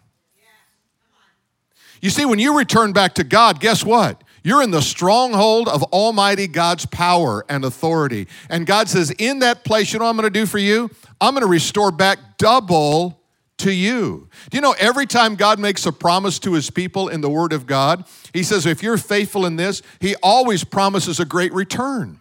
You 2.02 2.10
see, 2.10 2.24
when 2.24 2.40
you 2.40 2.58
return 2.58 2.92
back 2.92 3.14
to 3.14 3.24
God, 3.24 3.60
guess 3.60 3.84
what? 3.84 4.21
You're 4.44 4.62
in 4.62 4.72
the 4.72 4.82
stronghold 4.82 5.68
of 5.68 5.82
Almighty 5.84 6.48
God's 6.48 6.86
power 6.86 7.44
and 7.48 7.64
authority. 7.64 8.26
And 8.48 8.66
God 8.66 8.88
says, 8.88 9.10
In 9.12 9.40
that 9.40 9.64
place, 9.64 9.92
you 9.92 9.98
know 9.98 10.06
what 10.06 10.10
I'm 10.10 10.16
going 10.16 10.32
to 10.32 10.40
do 10.40 10.46
for 10.46 10.58
you? 10.58 10.90
I'm 11.20 11.34
going 11.34 11.42
to 11.42 11.50
restore 11.50 11.92
back 11.92 12.18
double 12.38 13.20
to 13.58 13.72
you. 13.72 14.28
Do 14.50 14.56
you 14.56 14.60
know 14.60 14.74
every 14.78 15.06
time 15.06 15.36
God 15.36 15.58
makes 15.60 15.86
a 15.86 15.92
promise 15.92 16.40
to 16.40 16.54
his 16.54 16.70
people 16.70 17.08
in 17.08 17.20
the 17.20 17.30
Word 17.30 17.52
of 17.52 17.66
God, 17.66 18.04
he 18.32 18.42
says, 18.42 18.66
If 18.66 18.82
you're 18.82 18.98
faithful 18.98 19.46
in 19.46 19.56
this, 19.56 19.82
he 20.00 20.16
always 20.22 20.64
promises 20.64 21.20
a 21.20 21.24
great 21.24 21.52
return. 21.52 22.20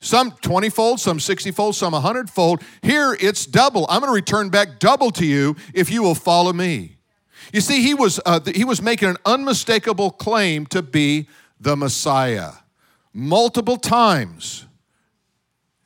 Some 0.00 0.32
20 0.32 0.68
fold, 0.68 1.00
some 1.00 1.18
60 1.18 1.50
fold, 1.52 1.74
some 1.74 1.94
100 1.94 2.28
fold. 2.28 2.62
Here 2.82 3.16
it's 3.18 3.46
double. 3.46 3.86
I'm 3.88 4.00
going 4.00 4.10
to 4.10 4.14
return 4.14 4.50
back 4.50 4.78
double 4.78 5.10
to 5.12 5.24
you 5.24 5.56
if 5.72 5.90
you 5.90 6.02
will 6.02 6.14
follow 6.14 6.52
me. 6.52 6.93
You 7.52 7.60
see, 7.60 7.82
he 7.82 7.94
was, 7.94 8.20
uh, 8.24 8.40
he 8.54 8.64
was 8.64 8.80
making 8.80 9.08
an 9.10 9.16
unmistakable 9.24 10.10
claim 10.10 10.66
to 10.66 10.82
be 10.82 11.28
the 11.60 11.76
Messiah. 11.76 12.52
Multiple 13.12 13.76
times, 13.76 14.66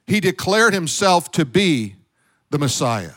he 0.06 0.20
declared 0.20 0.72
himself 0.72 1.30
to 1.32 1.44
be 1.44 1.96
the 2.50 2.58
Messiah. 2.58 3.12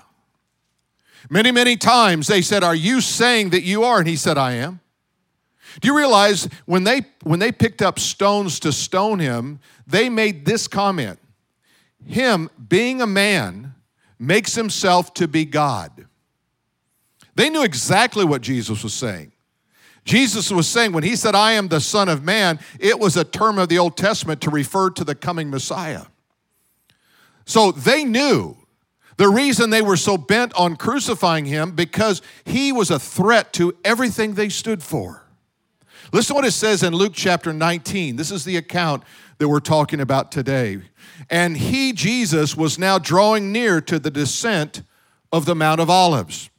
Many, 1.29 1.51
many 1.51 1.77
times 1.77 2.27
they 2.27 2.41
said, 2.41 2.63
Are 2.63 2.75
you 2.75 2.99
saying 2.99 3.51
that 3.51 3.63
you 3.63 3.83
are? 3.83 3.99
And 3.99 4.07
he 4.07 4.15
said, 4.17 4.37
I 4.37 4.53
am. 4.53 4.81
Do 5.79 5.87
you 5.87 5.97
realize 5.97 6.49
when 6.65 6.83
they 6.83 7.03
when 7.23 7.39
they 7.39 7.51
picked 7.51 7.81
up 7.81 7.97
stones 7.97 8.59
to 8.61 8.73
stone 8.73 9.19
him, 9.19 9.59
they 9.87 10.09
made 10.09 10.45
this 10.45 10.67
comment. 10.67 11.19
Him 12.05 12.49
being 12.67 13.01
a 13.01 13.07
man 13.07 13.75
makes 14.19 14.55
himself 14.55 15.13
to 15.15 15.27
be 15.27 15.45
God. 15.45 16.07
They 17.35 17.49
knew 17.49 17.63
exactly 17.63 18.25
what 18.25 18.41
Jesus 18.41 18.83
was 18.83 18.93
saying. 18.93 19.31
Jesus 20.03 20.51
was 20.51 20.67
saying 20.67 20.93
when 20.93 21.03
he 21.03 21.15
said, 21.15 21.35
I 21.35 21.53
am 21.53 21.67
the 21.67 21.79
Son 21.79 22.09
of 22.09 22.23
Man, 22.23 22.59
it 22.79 22.99
was 22.99 23.15
a 23.17 23.23
term 23.23 23.57
of 23.57 23.69
the 23.69 23.77
Old 23.77 23.97
Testament 23.97 24.41
to 24.41 24.49
refer 24.49 24.89
to 24.91 25.03
the 25.03 25.15
coming 25.15 25.49
Messiah. 25.49 26.05
So 27.45 27.71
they 27.71 28.03
knew 28.03 28.57
the 29.17 29.29
reason 29.29 29.69
they 29.69 29.81
were 29.81 29.97
so 29.97 30.17
bent 30.17 30.53
on 30.55 30.75
crucifying 30.75 31.45
him 31.45 31.71
because 31.71 32.21
he 32.45 32.71
was 32.71 32.89
a 32.89 32.99
threat 32.99 33.53
to 33.53 33.75
everything 33.85 34.33
they 34.33 34.49
stood 34.49 34.81
for. 34.81 35.23
Listen 36.11 36.33
to 36.33 36.37
what 36.39 36.45
it 36.45 36.51
says 36.51 36.83
in 36.83 36.93
Luke 36.93 37.13
chapter 37.15 37.53
19. 37.53 38.15
This 38.15 38.31
is 38.31 38.43
the 38.43 38.57
account 38.57 39.03
that 39.37 39.47
we're 39.47 39.59
talking 39.59 40.01
about 40.01 40.31
today. 40.31 40.81
And 41.29 41.55
he, 41.55 41.93
Jesus, 41.93 42.55
was 42.55 42.77
now 42.77 42.99
drawing 42.99 43.51
near 43.51 43.79
to 43.81 43.97
the 43.97 44.11
descent 44.11 44.83
of 45.31 45.45
the 45.45 45.55
Mount 45.55 45.79
of 45.79 45.89
Olives. 45.89 46.50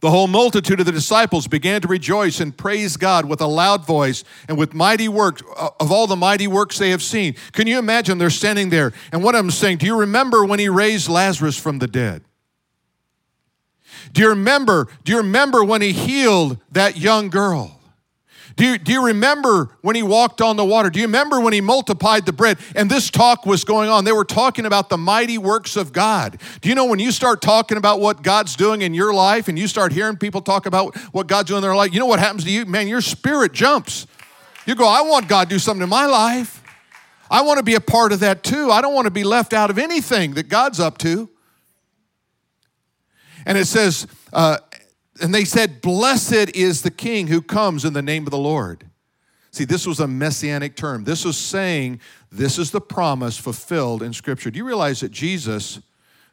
The 0.00 0.10
whole 0.10 0.28
multitude 0.28 0.78
of 0.78 0.86
the 0.86 0.92
disciples 0.92 1.48
began 1.48 1.80
to 1.80 1.88
rejoice 1.88 2.38
and 2.38 2.56
praise 2.56 2.96
God 2.96 3.24
with 3.24 3.40
a 3.40 3.46
loud 3.46 3.84
voice 3.84 4.22
and 4.48 4.56
with 4.56 4.72
mighty 4.72 5.08
works 5.08 5.42
uh, 5.56 5.70
of 5.80 5.90
all 5.90 6.06
the 6.06 6.14
mighty 6.14 6.46
works 6.46 6.78
they 6.78 6.90
have 6.90 7.02
seen. 7.02 7.34
Can 7.52 7.66
you 7.66 7.78
imagine 7.78 8.18
they're 8.18 8.30
standing 8.30 8.70
there 8.70 8.92
and 9.10 9.24
one 9.24 9.34
of 9.34 9.40
them 9.40 9.50
saying, 9.50 9.78
Do 9.78 9.86
you 9.86 9.98
remember 9.98 10.44
when 10.44 10.60
he 10.60 10.68
raised 10.68 11.08
Lazarus 11.08 11.56
from 11.56 11.80
the 11.80 11.88
dead? 11.88 12.22
Do 14.12 14.22
you 14.22 14.28
remember, 14.28 14.86
do 15.02 15.12
you 15.12 15.18
remember 15.18 15.64
when 15.64 15.82
he 15.82 15.92
healed 15.92 16.58
that 16.70 16.96
young 16.96 17.28
girl? 17.28 17.77
Do 18.58 18.64
you, 18.64 18.76
do 18.76 18.90
you 18.90 19.06
remember 19.06 19.70
when 19.82 19.94
he 19.94 20.02
walked 20.02 20.40
on 20.40 20.56
the 20.56 20.64
water? 20.64 20.90
Do 20.90 20.98
you 20.98 21.06
remember 21.06 21.38
when 21.40 21.52
he 21.52 21.60
multiplied 21.60 22.26
the 22.26 22.32
bread? 22.32 22.58
And 22.74 22.90
this 22.90 23.08
talk 23.08 23.46
was 23.46 23.62
going 23.62 23.88
on. 23.88 24.02
They 24.02 24.10
were 24.10 24.24
talking 24.24 24.66
about 24.66 24.88
the 24.88 24.98
mighty 24.98 25.38
works 25.38 25.76
of 25.76 25.92
God. 25.92 26.40
Do 26.60 26.68
you 26.68 26.74
know 26.74 26.86
when 26.86 26.98
you 26.98 27.12
start 27.12 27.40
talking 27.40 27.78
about 27.78 28.00
what 28.00 28.24
God's 28.24 28.56
doing 28.56 28.82
in 28.82 28.94
your 28.94 29.14
life 29.14 29.46
and 29.46 29.56
you 29.56 29.68
start 29.68 29.92
hearing 29.92 30.16
people 30.16 30.40
talk 30.40 30.66
about 30.66 30.96
what 31.12 31.28
God's 31.28 31.50
doing 31.50 31.58
in 31.58 31.62
their 31.62 31.76
life, 31.76 31.94
you 31.94 32.00
know 32.00 32.06
what 32.06 32.18
happens 32.18 32.42
to 32.46 32.50
you? 32.50 32.66
Man, 32.66 32.88
your 32.88 33.00
spirit 33.00 33.52
jumps. 33.52 34.08
You 34.66 34.74
go, 34.74 34.88
I 34.88 35.02
want 35.02 35.28
God 35.28 35.48
to 35.48 35.54
do 35.54 35.60
something 35.60 35.84
in 35.84 35.88
my 35.88 36.06
life. 36.06 36.60
I 37.30 37.42
want 37.42 37.58
to 37.58 37.62
be 37.62 37.76
a 37.76 37.80
part 37.80 38.10
of 38.10 38.18
that 38.20 38.42
too. 38.42 38.72
I 38.72 38.80
don't 38.80 38.92
want 38.92 39.04
to 39.04 39.12
be 39.12 39.22
left 39.22 39.52
out 39.52 39.70
of 39.70 39.78
anything 39.78 40.34
that 40.34 40.48
God's 40.48 40.80
up 40.80 40.98
to. 40.98 41.30
And 43.46 43.56
it 43.56 43.66
says, 43.66 44.08
uh, 44.32 44.58
and 45.20 45.34
they 45.34 45.44
said, 45.44 45.80
Blessed 45.80 46.50
is 46.54 46.82
the 46.82 46.90
king 46.90 47.26
who 47.26 47.42
comes 47.42 47.84
in 47.84 47.92
the 47.92 48.02
name 48.02 48.24
of 48.24 48.30
the 48.30 48.38
Lord. 48.38 48.84
See, 49.50 49.64
this 49.64 49.86
was 49.86 50.00
a 50.00 50.06
messianic 50.06 50.76
term. 50.76 51.04
This 51.04 51.24
was 51.24 51.36
saying 51.36 52.00
this 52.30 52.58
is 52.58 52.70
the 52.70 52.80
promise 52.80 53.38
fulfilled 53.38 54.02
in 54.02 54.12
Scripture. 54.12 54.50
Do 54.50 54.58
you 54.58 54.64
realize 54.64 55.00
that 55.00 55.10
Jesus 55.10 55.80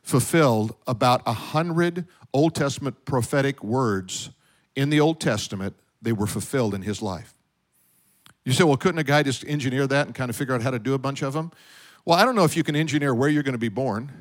fulfilled 0.03 0.75
about 0.85 1.21
a 1.25 1.33
hundred 1.33 2.05
Old 2.33 2.53
Testament 2.53 3.05
prophetic 3.05 3.63
words 3.63 4.29
in 4.75 4.89
the 4.89 4.99
Old 4.99 5.21
Testament? 5.21 5.75
They 6.01 6.11
were 6.11 6.27
fulfilled 6.27 6.73
in 6.73 6.81
his 6.81 7.01
life. 7.01 7.33
You 8.43 8.51
say, 8.51 8.63
well, 8.63 8.77
couldn't 8.77 8.99
a 8.99 9.03
guy 9.03 9.23
just 9.23 9.43
engineer 9.47 9.87
that 9.87 10.05
and 10.05 10.13
kind 10.13 10.29
of 10.29 10.35
figure 10.35 10.53
out 10.53 10.61
how 10.61 10.71
to 10.71 10.77
do 10.77 10.93
a 10.93 10.99
bunch 10.99 11.23
of 11.23 11.33
them? 11.33 11.51
Well, 12.03 12.19
I 12.19 12.25
don't 12.25 12.35
know 12.35 12.43
if 12.43 12.55
you 12.55 12.63
can 12.63 12.75
engineer 12.75 13.15
where 13.15 13.29
you're 13.29 13.41
going 13.41 13.53
to 13.53 13.57
be 13.57 13.69
born, 13.69 14.11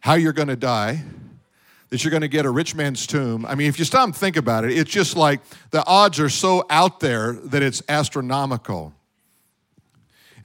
how 0.00 0.14
you're 0.14 0.34
going 0.34 0.48
to 0.48 0.56
die 0.56 1.04
that 1.90 2.04
you're 2.04 2.10
going 2.10 2.22
to 2.22 2.28
get 2.28 2.44
a 2.44 2.50
rich 2.50 2.74
man's 2.74 3.06
tomb. 3.06 3.46
I 3.46 3.54
mean, 3.54 3.68
if 3.68 3.78
you 3.78 3.84
stop 3.84 4.04
and 4.04 4.14
think 4.14 4.36
about 4.36 4.64
it, 4.64 4.76
it's 4.76 4.90
just 4.90 5.16
like 5.16 5.40
the 5.70 5.84
odds 5.86 6.20
are 6.20 6.28
so 6.28 6.64
out 6.68 7.00
there 7.00 7.32
that 7.32 7.62
it's 7.62 7.82
astronomical. 7.88 8.94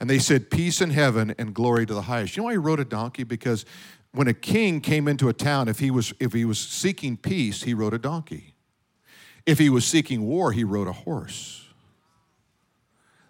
And 0.00 0.08
they 0.08 0.18
said, 0.18 0.50
Peace 0.50 0.80
in 0.80 0.90
heaven 0.90 1.34
and 1.38 1.54
glory 1.54 1.86
to 1.86 1.94
the 1.94 2.02
highest. 2.02 2.36
You 2.36 2.42
know 2.42 2.46
why 2.46 2.52
he 2.52 2.58
rode 2.58 2.80
a 2.80 2.84
donkey? 2.84 3.24
Because 3.24 3.64
when 4.12 4.28
a 4.28 4.34
king 4.34 4.80
came 4.80 5.08
into 5.08 5.28
a 5.28 5.32
town, 5.32 5.68
if 5.68 5.78
he 5.78 5.90
was, 5.90 6.12
if 6.20 6.32
he 6.32 6.44
was 6.44 6.58
seeking 6.58 7.16
peace, 7.16 7.62
he 7.62 7.74
rode 7.74 7.94
a 7.94 7.98
donkey. 7.98 8.54
If 9.44 9.58
he 9.58 9.68
was 9.68 9.84
seeking 9.84 10.22
war, 10.26 10.52
he 10.52 10.64
rode 10.64 10.88
a 10.88 10.92
horse. 10.92 11.66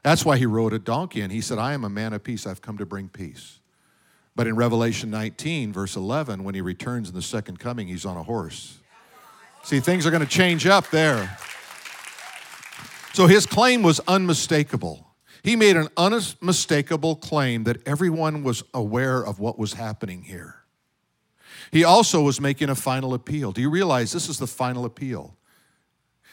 That's 0.02 0.24
why 0.24 0.36
he 0.36 0.46
rode 0.46 0.72
a 0.72 0.78
donkey. 0.78 1.22
And 1.22 1.32
he 1.32 1.40
said, 1.40 1.58
I 1.58 1.72
am 1.72 1.82
a 1.82 1.88
man 1.88 2.12
of 2.12 2.22
peace. 2.22 2.46
I've 2.46 2.60
come 2.60 2.78
to 2.78 2.86
bring 2.86 3.08
peace. 3.08 3.58
But 4.36 4.48
in 4.48 4.56
Revelation 4.56 5.10
19, 5.10 5.72
verse 5.72 5.94
11, 5.94 6.42
when 6.42 6.54
he 6.54 6.60
returns 6.60 7.08
in 7.08 7.14
the 7.14 7.22
second 7.22 7.60
coming, 7.60 7.86
he's 7.86 8.04
on 8.04 8.16
a 8.16 8.22
horse. 8.22 8.80
See, 9.62 9.80
things 9.80 10.06
are 10.06 10.10
going 10.10 10.24
to 10.24 10.28
change 10.28 10.66
up 10.66 10.90
there. 10.90 11.38
So 13.12 13.26
his 13.28 13.46
claim 13.46 13.82
was 13.82 14.00
unmistakable. 14.08 15.06
He 15.44 15.56
made 15.56 15.76
an 15.76 15.88
unmistakable 15.96 17.16
claim 17.16 17.64
that 17.64 17.86
everyone 17.86 18.42
was 18.42 18.64
aware 18.72 19.24
of 19.24 19.38
what 19.38 19.58
was 19.58 19.74
happening 19.74 20.22
here. 20.22 20.56
He 21.70 21.84
also 21.84 22.22
was 22.22 22.40
making 22.40 22.70
a 22.70 22.74
final 22.74 23.14
appeal. 23.14 23.52
Do 23.52 23.60
you 23.60 23.70
realize 23.70 24.12
this 24.12 24.28
is 24.28 24.38
the 24.38 24.46
final 24.46 24.84
appeal? 24.84 25.36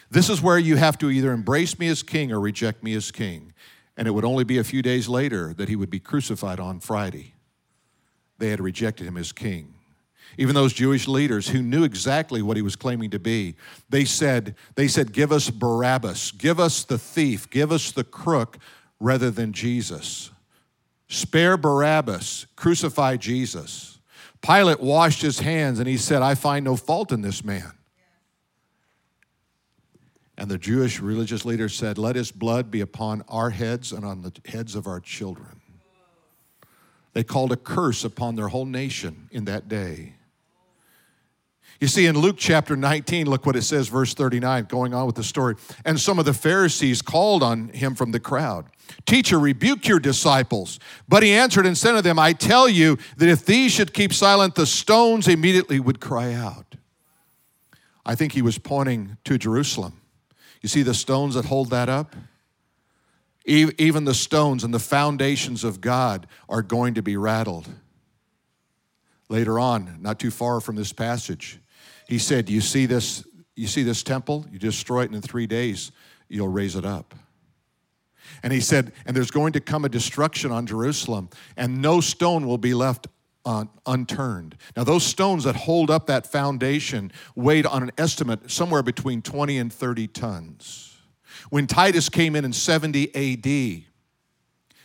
This 0.10 0.30
is 0.30 0.42
where 0.42 0.58
you 0.58 0.76
have 0.76 0.98
to 1.00 1.10
either 1.10 1.32
embrace 1.32 1.78
me 1.78 1.88
as 1.88 2.04
king 2.04 2.32
or 2.32 2.40
reject 2.40 2.84
me 2.84 2.96
as 2.96 3.12
king. 3.12 3.54
And 3.96 4.08
it 4.08 4.12
would 4.12 4.26
only 4.26 4.44
be 4.44 4.58
a 4.58 4.64
few 4.64 4.82
days 4.82 5.08
later 5.08 5.54
that 5.54 5.70
he 5.70 5.76
would 5.76 5.90
be 5.90 6.00
crucified 6.00 6.60
on 6.60 6.80
Friday 6.80 7.36
they 8.42 8.50
had 8.50 8.60
rejected 8.60 9.08
him 9.08 9.18
as 9.18 9.32
king. 9.32 9.74
Even 10.38 10.56
those 10.56 10.74
Jewish 10.74 11.08
leaders 11.08 11.50
who 11.50 11.62
knew 11.62 11.84
exactly 11.84 12.42
what 12.42 12.58
he 12.58 12.64
was 12.64 12.76
claiming 12.76 13.10
to 13.12 13.20
be, 13.20 13.56
they 13.90 14.06
said, 14.06 14.56
they 14.76 14.88
said, 14.88 15.14
Give 15.14 15.32
us 15.32 15.50
Barabbas, 15.50 16.32
give 16.32 16.60
us 16.60 16.84
the 16.84 16.98
thief, 16.98 17.50
give 17.50 17.72
us 17.72 17.92
the 17.92 18.04
crook 18.04 18.58
rather 19.00 19.30
than 19.30 19.54
Jesus. 19.54 20.32
Spare 21.08 21.58
Barabbas, 21.58 22.48
crucify 22.56 23.18
Jesus. 23.18 24.00
Pilate 24.42 24.80
washed 24.80 25.22
his 25.22 25.40
hands 25.40 25.80
and 25.80 25.88
he 25.88 25.98
said, 25.98 26.22
I 26.22 26.36
find 26.36 26.66
no 26.66 26.76
fault 26.76 27.12
in 27.12 27.22
this 27.22 27.44
man. 27.44 27.74
And 30.38 30.50
the 30.50 30.58
Jewish 30.58 31.00
religious 31.00 31.46
leaders 31.46 31.76
said, 31.76 32.00
Let 32.00 32.16
his 32.16 32.32
blood 32.32 32.72
be 32.72 32.82
upon 32.82 33.24
our 33.28 33.52
heads 33.52 33.92
and 33.92 34.04
on 34.04 34.24
the 34.24 34.34
heads 34.46 34.74
of 34.74 34.88
our 34.88 35.00
children. 35.00 35.61
They 37.14 37.24
called 37.24 37.52
a 37.52 37.58
curse 37.58 38.04
upon 38.04 38.36
their 38.36 38.48
whole 38.48 38.66
nation 38.66 39.30
in 39.32 39.46
that 39.46 39.68
day. 39.68 40.14
You 41.80 41.88
see, 41.88 42.06
in 42.06 42.18
Luke 42.18 42.36
chapter 42.38 42.76
19, 42.76 43.26
look 43.26 43.46
what 43.46 43.56
it 43.56 43.64
says, 43.64 43.88
verse 43.88 44.14
39, 44.14 44.66
going 44.66 44.94
on 44.94 45.08
with 45.08 45.16
the 45.16 45.24
story. 45.24 45.56
And 45.84 46.00
some 46.00 46.20
of 46.20 46.26
the 46.26 46.34
Pharisees 46.34 47.02
called 47.02 47.42
on 47.42 47.70
him 47.70 47.96
from 47.96 48.12
the 48.12 48.20
crowd 48.20 48.68
Teacher, 49.06 49.40
rebuke 49.40 49.88
your 49.88 50.00
disciples. 50.00 50.80
But 51.08 51.24
he 51.24 51.32
answered 51.32 51.66
and 51.66 51.78
said 51.78 51.94
to 51.94 52.02
them, 52.02 52.20
I 52.20 52.34
tell 52.34 52.68
you 52.68 52.98
that 53.18 53.30
if 53.30 53.46
these 53.46 53.72
should 53.72 53.94
keep 53.94 54.14
silent, 54.14 54.56
the 54.56 54.66
stones 54.66 55.28
immediately 55.28 55.80
would 55.80 56.00
cry 56.00 56.34
out. 56.34 56.76
I 58.06 58.16
think 58.16 58.34
he 58.34 58.42
was 58.42 58.58
pointing 58.58 59.18
to 59.26 59.38
Jerusalem. 59.38 60.02
You 60.62 60.70
see 60.70 60.84
the 60.84 60.94
stones 60.94 61.36
that 61.36 61.46
hold 61.46 61.70
that 61.70 61.90
up? 61.90 62.16
Even 63.46 64.06
the 64.06 64.14
stones 64.14 64.64
and 64.64 64.74
the 64.74 64.80
foundations 64.80 65.64
of 65.64 65.82
God 65.82 66.28
are 66.48 66.62
going 66.62 66.94
to 66.94 67.02
be 67.02 67.18
rattled. 67.18 67.68
Later 69.30 69.60
on, 69.60 69.98
not 70.02 70.20
too 70.20 70.30
far 70.30 70.60
from 70.62 70.76
this 70.76 70.94
passage, 70.94 71.60
he 72.08 72.20
said, 72.20 72.50
You 72.50 72.62
see 72.62 72.86
this, 72.86 73.26
you 73.56 73.68
see 73.68 73.84
this 73.84 74.04
temple? 74.04 74.46
You 74.52 74.60
destroy 74.60 75.04
it, 75.04 75.06
and 75.06 75.16
in 75.16 75.22
three 75.22 75.48
days 75.48 75.92
you'll 76.28 76.50
raise 76.50 76.76
it 76.76 76.86
up. 76.86 77.16
And 78.44 78.54
he 78.54 78.60
said, 78.60 78.92
And 79.06 79.16
there's 79.16 79.32
going 79.32 79.54
to 79.54 79.60
come 79.60 79.86
a 79.86 79.90
destruction 79.90 80.52
on 80.52 80.68
Jerusalem, 80.68 81.30
and 81.58 81.82
no 81.82 82.02
stone 82.02 82.46
will 82.46 82.58
be 82.58 82.74
left 82.74 83.08
un- 83.46 83.70
unturned. 83.86 84.58
Now, 84.76 84.84
those 84.84 85.04
stones 85.04 85.46
that 85.46 85.56
hold 85.56 85.90
up 85.90 86.08
that 86.08 86.28
foundation 86.28 87.12
weighed 87.36 87.66
on 87.66 87.84
an 87.84 87.92
estimate 87.98 88.52
somewhere 88.52 88.84
between 88.84 89.22
20 89.22 89.58
and 89.58 89.74
30 89.74 90.08
tons. 90.08 90.91
When 91.52 91.68
Titus 91.68 92.08
came 92.08 92.38
in 92.38 92.46
in 92.46 92.54
70 92.54 93.14
AD, 93.14 93.84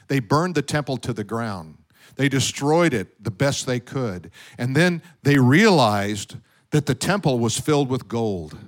they 0.08 0.18
burned 0.18 0.56
the 0.56 0.62
temple 0.62 0.96
to 0.96 1.12
the 1.12 1.22
ground. 1.22 1.78
They 2.16 2.28
destroyed 2.28 2.92
it 2.92 3.22
the 3.22 3.30
best 3.30 3.66
they 3.66 3.78
could. 3.78 4.32
And 4.58 4.74
then 4.74 5.00
they 5.22 5.38
realized 5.38 6.36
that 6.72 6.86
the 6.86 6.94
temple 6.96 7.38
was 7.38 7.56
filled 7.58 7.88
with 7.88 8.08
gold. 8.08 8.58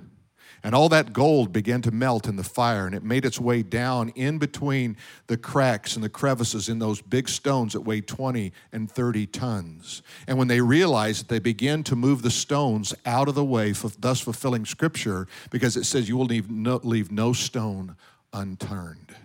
And 0.63 0.75
all 0.75 0.89
that 0.89 1.13
gold 1.13 1.53
began 1.53 1.81
to 1.83 1.91
melt 1.91 2.27
in 2.27 2.35
the 2.35 2.43
fire, 2.43 2.85
and 2.85 2.93
it 2.93 3.03
made 3.03 3.25
its 3.25 3.39
way 3.39 3.63
down 3.63 4.09
in 4.09 4.37
between 4.37 4.97
the 5.27 5.37
cracks 5.37 5.95
and 5.95 6.03
the 6.03 6.09
crevices 6.09 6.67
in 6.67 6.79
those 6.79 7.01
big 7.01 7.29
stones 7.29 7.73
that 7.73 7.81
weighed 7.81 8.07
20 8.07 8.51
and 8.73 8.91
30 8.91 9.27
tons. 9.27 10.01
And 10.27 10.37
when 10.37 10.47
they 10.47 10.59
realized, 10.59 11.21
that 11.21 11.29
they 11.29 11.39
began 11.39 11.83
to 11.83 11.95
move 11.95 12.21
the 12.21 12.31
stones 12.31 12.93
out 13.05 13.27
of 13.27 13.35
the 13.35 13.45
way, 13.45 13.73
thus 13.99 14.19
fulfilling 14.19 14.65
Scripture, 14.65 15.27
because 15.49 15.77
it 15.77 15.85
says, 15.85 16.09
You 16.09 16.17
will 16.17 16.25
leave 16.25 16.49
no, 16.49 16.79
leave 16.83 17.11
no 17.11 17.31
stone 17.33 17.95
unturned 18.33 19.15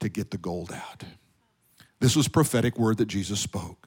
to 0.00 0.08
get 0.08 0.30
the 0.30 0.38
gold 0.38 0.72
out. 0.72 1.04
This 2.00 2.16
was 2.16 2.28
prophetic 2.28 2.78
word 2.78 2.98
that 2.98 3.06
Jesus 3.06 3.40
spoke. 3.40 3.79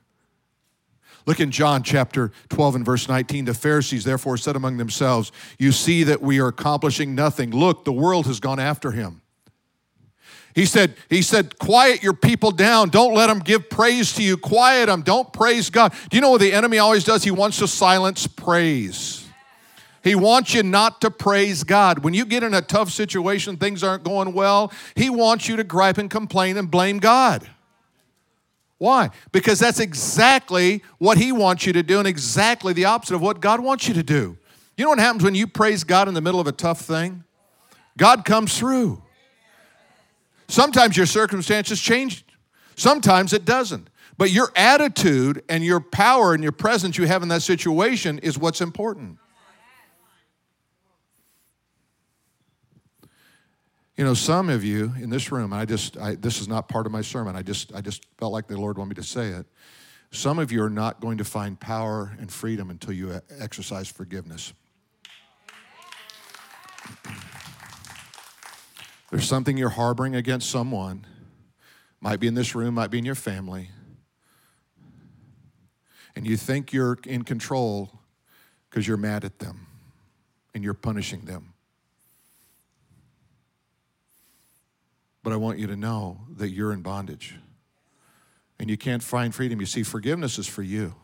Look 1.26 1.40
in 1.40 1.52
John 1.52 1.84
chapter 1.84 2.32
12 2.50 2.76
and 2.76 2.86
verse 2.86 3.08
19. 3.08 3.46
The 3.46 3.54
Pharisees 3.54 4.04
therefore 4.04 4.38
said 4.38 4.56
among 4.56 4.78
themselves, 4.78 5.32
You 5.58 5.72
see 5.72 6.04
that 6.04 6.22
we 6.22 6.40
are 6.40 6.48
accomplishing 6.48 7.16
nothing. 7.16 7.52
Look, 7.52 7.86
the 7.86 7.94
world 7.94 8.26
has 8.28 8.40
gone 8.40 8.60
after 8.60 8.92
him. 8.92 9.22
He 10.56 10.66
said, 10.66 10.96
he 11.10 11.24
said, 11.24 11.58
quiet 11.58 12.04
your 12.04 12.14
people 12.14 12.52
down. 12.52 12.90
Don't 12.90 13.16
let 13.16 13.28
them 13.28 13.40
give 13.40 13.70
praise 13.70 14.14
to 14.14 14.24
you. 14.24 14.38
Quiet 14.38 14.86
them. 14.86 15.02
Don't 15.02 15.34
praise 15.34 15.70
God. 15.70 15.94
Do 16.10 16.18
you 16.18 16.22
know 16.22 16.30
what 16.30 16.42
the 16.42 16.54
enemy 16.54 16.78
always 16.78 17.04
does? 17.04 17.24
He 17.24 17.32
wants 17.32 17.58
to 17.60 17.68
silence 17.68 18.28
praise. 18.28 19.28
He 20.04 20.16
wants 20.16 20.54
you 20.54 20.62
not 20.64 21.02
to 21.02 21.10
praise 21.10 21.64
God. 21.64 22.04
When 22.04 22.14
you 22.14 22.26
get 22.26 22.44
in 22.44 22.54
a 22.54 22.62
tough 22.62 22.92
situation, 22.92 23.58
things 23.58 23.84
aren't 23.84 24.04
going 24.04 24.34
well, 24.34 24.72
he 24.96 25.10
wants 25.10 25.48
you 25.48 25.56
to 25.56 25.64
gripe 25.64 25.98
and 25.98 26.12
complain 26.12 26.58
and 26.58 26.70
blame 26.70 27.00
God. 27.00 27.50
Why? 28.84 29.12
Because 29.32 29.60
that's 29.60 29.80
exactly 29.80 30.84
what 30.98 31.18
he 31.18 31.32
wants 31.32 31.66
you 31.66 31.72
to 31.72 31.84
do 31.84 32.00
and 32.00 32.08
exactly 32.08 32.74
the 32.74 32.84
opposite 32.84 33.16
of 33.16 33.22
what 33.22 33.40
God 33.40 33.62
wants 33.62 33.88
you 33.88 33.94
to 33.94 34.04
do. 34.04 34.38
You 34.76 34.84
know 34.84 34.90
what 34.90 35.00
happens 35.00 35.24
when 35.24 35.36
you 35.36 35.48
praise 35.48 35.86
God 35.86 36.10
in 36.10 36.14
the 36.14 36.20
middle 36.20 36.42
of 36.42 36.48
a 36.48 36.52
tough 36.52 36.82
thing? 36.82 37.24
God 37.98 38.26
comes 38.26 38.60
through. 38.60 39.02
Sometimes 40.50 40.98
your 40.98 41.06
circumstances 41.06 41.80
change, 41.80 42.26
sometimes 42.76 43.32
it 43.32 43.46
doesn't. 43.46 43.90
But 44.18 44.32
your 44.32 44.52
attitude 44.54 45.46
and 45.48 45.64
your 45.64 45.80
power 45.80 46.34
and 46.34 46.44
your 46.44 46.52
presence 46.52 46.98
you 46.98 47.06
have 47.06 47.24
in 47.24 47.30
that 47.30 47.42
situation 47.42 48.20
is 48.20 48.38
what's 48.38 48.60
important. 48.60 49.18
You 53.96 54.04
know, 54.04 54.16
some 54.16 54.50
of 54.50 54.64
you 54.64 54.92
in 55.00 55.12
this 55.12 55.32
room, 55.32 55.54
I 55.54 55.66
just, 55.66 55.98
I, 55.98 56.16
this 56.16 56.42
is 56.42 56.48
not 56.48 56.68
part 56.68 56.88
of 56.88 56.92
my 56.92 57.02
sermon. 57.02 57.36
I 57.36 57.44
just, 57.44 57.76
I 57.76 57.82
just 57.82 58.06
felt 58.18 58.34
like 58.34 58.48
the 58.48 58.58
Lord 58.58 58.80
wanted 58.80 58.90
me 58.90 58.96
to 58.96 59.04
say 59.04 59.28
it. 59.28 59.46
Some 60.10 60.40
of 60.40 60.52
you 60.52 60.64
are 60.64 60.70
not 60.70 61.00
going 61.00 61.20
to 61.20 61.24
find 61.24 61.60
power 61.60 62.16
and 62.20 62.32
freedom 62.32 62.72
until 62.72 62.94
you 62.94 63.12
uh, 63.12 63.20
exercise 63.40 63.88
forgiveness. 63.88 64.54
There's 69.12 69.28
something 69.28 69.58
you're 69.58 69.70
harboring 69.70 70.16
against 70.16 70.50
someone, 70.50 71.06
might 72.02 72.20
be 72.20 72.26
in 72.26 72.34
this 72.34 72.56
room, 72.56 72.74
might 72.74 72.90
be 72.90 72.98
in 72.98 73.06
your 73.06 73.14
family, 73.14 73.70
and 76.16 76.26
you 76.26 76.36
think 76.36 76.74
you're 76.74 76.98
in 77.06 77.24
control 77.24 77.92
because 78.70 78.88
you're 78.88 78.98
mad 78.98 79.24
at 79.24 79.38
them 79.38 79.68
and 80.56 80.64
you're 80.64 80.74
punishing 80.74 81.22
them. 81.26 81.53
But 85.24 85.34
I 85.34 85.38
want 85.38 85.58
you 85.58 85.68
to 85.68 85.76
know 85.76 86.20
that 86.36 86.50
you're 86.50 86.74
in 86.74 86.82
bondage 86.82 87.36
and 88.60 88.70
you 88.70 88.78
can't 88.78 89.02
find 89.02 89.34
freedom. 89.34 89.60
You 89.60 89.66
see, 89.66 89.84
forgiveness 89.84 90.38
is 90.38 90.48
for 90.48 90.62
you, 90.64 90.96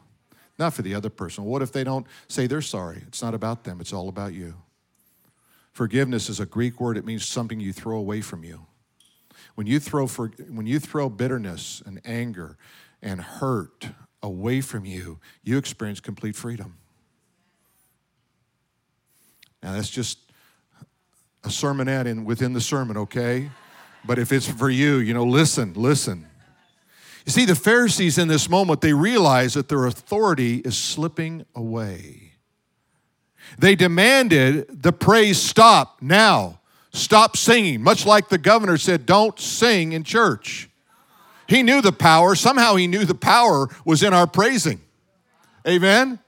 not 0.57 0.73
for 0.73 0.81
the 0.81 0.93
other 0.93 1.09
person. 1.09 1.45
What 1.45 1.61
if 1.61 1.71
they 1.71 1.83
don't 1.83 2.05
say 2.27 2.45
they're 2.45 2.61
sorry? 2.61 3.03
It's 3.07 3.21
not 3.21 3.33
about 3.33 3.63
them, 3.63 3.79
it's 3.79 3.93
all 3.93 4.09
about 4.09 4.33
you. 4.33 4.55
Forgiveness 5.71 6.29
is 6.29 6.39
a 6.39 6.45
Greek 6.45 6.81
word, 6.81 6.97
it 6.97 7.05
means 7.05 7.25
something 7.25 7.59
you 7.59 7.71
throw 7.71 7.97
away 7.97 8.21
from 8.21 8.43
you. 8.43 8.65
When 9.55 9.67
you 9.67 9.79
throw, 9.79 10.07
for, 10.07 10.27
when 10.49 10.67
you 10.67 10.79
throw 10.79 11.09
bitterness 11.09 11.81
and 11.85 12.01
anger 12.03 12.57
and 13.01 13.21
hurt 13.21 13.87
away 14.21 14.61
from 14.61 14.85
you, 14.85 15.19
you 15.43 15.57
experience 15.57 15.99
complete 15.99 16.35
freedom. 16.35 16.77
Now, 19.63 19.73
that's 19.73 19.89
just 19.89 20.19
a 21.43 21.49
sermonette 21.49 22.05
in, 22.05 22.25
within 22.25 22.53
the 22.53 22.61
sermon, 22.61 22.97
okay? 22.97 23.49
But 24.05 24.19
if 24.19 24.31
it's 24.31 24.47
for 24.47 24.69
you, 24.69 24.97
you 24.97 25.13
know, 25.13 25.25
listen, 25.25 25.73
listen. 25.75 26.25
You 27.25 27.31
see, 27.31 27.45
the 27.45 27.55
Pharisees 27.55 28.17
in 28.17 28.27
this 28.27 28.49
moment, 28.49 28.81
they 28.81 28.93
realize 28.93 29.53
that 29.53 29.67
their 29.67 29.85
authority 29.85 30.57
is 30.57 30.77
slipping 30.77 31.45
away. 31.53 32.33
They 33.57 33.75
demanded 33.75 34.81
the 34.81 34.91
praise 34.91 35.41
stop 35.41 36.01
now. 36.01 36.59
Stop 36.91 37.37
singing. 37.37 37.83
Much 37.83 38.05
like 38.05 38.29
the 38.29 38.37
governor 38.37 38.77
said, 38.77 39.05
don't 39.05 39.39
sing 39.39 39.91
in 39.91 40.03
church. 40.03 40.69
He 41.47 41.63
knew 41.63 41.81
the 41.81 41.91
power. 41.91 42.35
Somehow 42.35 42.75
he 42.75 42.87
knew 42.87 43.05
the 43.05 43.15
power 43.15 43.67
was 43.85 44.01
in 44.03 44.13
our 44.13 44.27
praising. 44.27 44.81
Amen? 45.67 46.19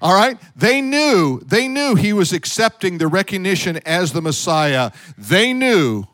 All 0.00 0.14
right? 0.14 0.38
They 0.54 0.80
knew, 0.80 1.40
they 1.40 1.66
knew 1.66 1.94
he 1.94 2.12
was 2.12 2.32
accepting 2.32 2.98
the 2.98 3.08
recognition 3.08 3.80
as 3.86 4.12
the 4.12 4.22
Messiah. 4.22 4.92
They 5.16 5.52
knew 5.52 6.04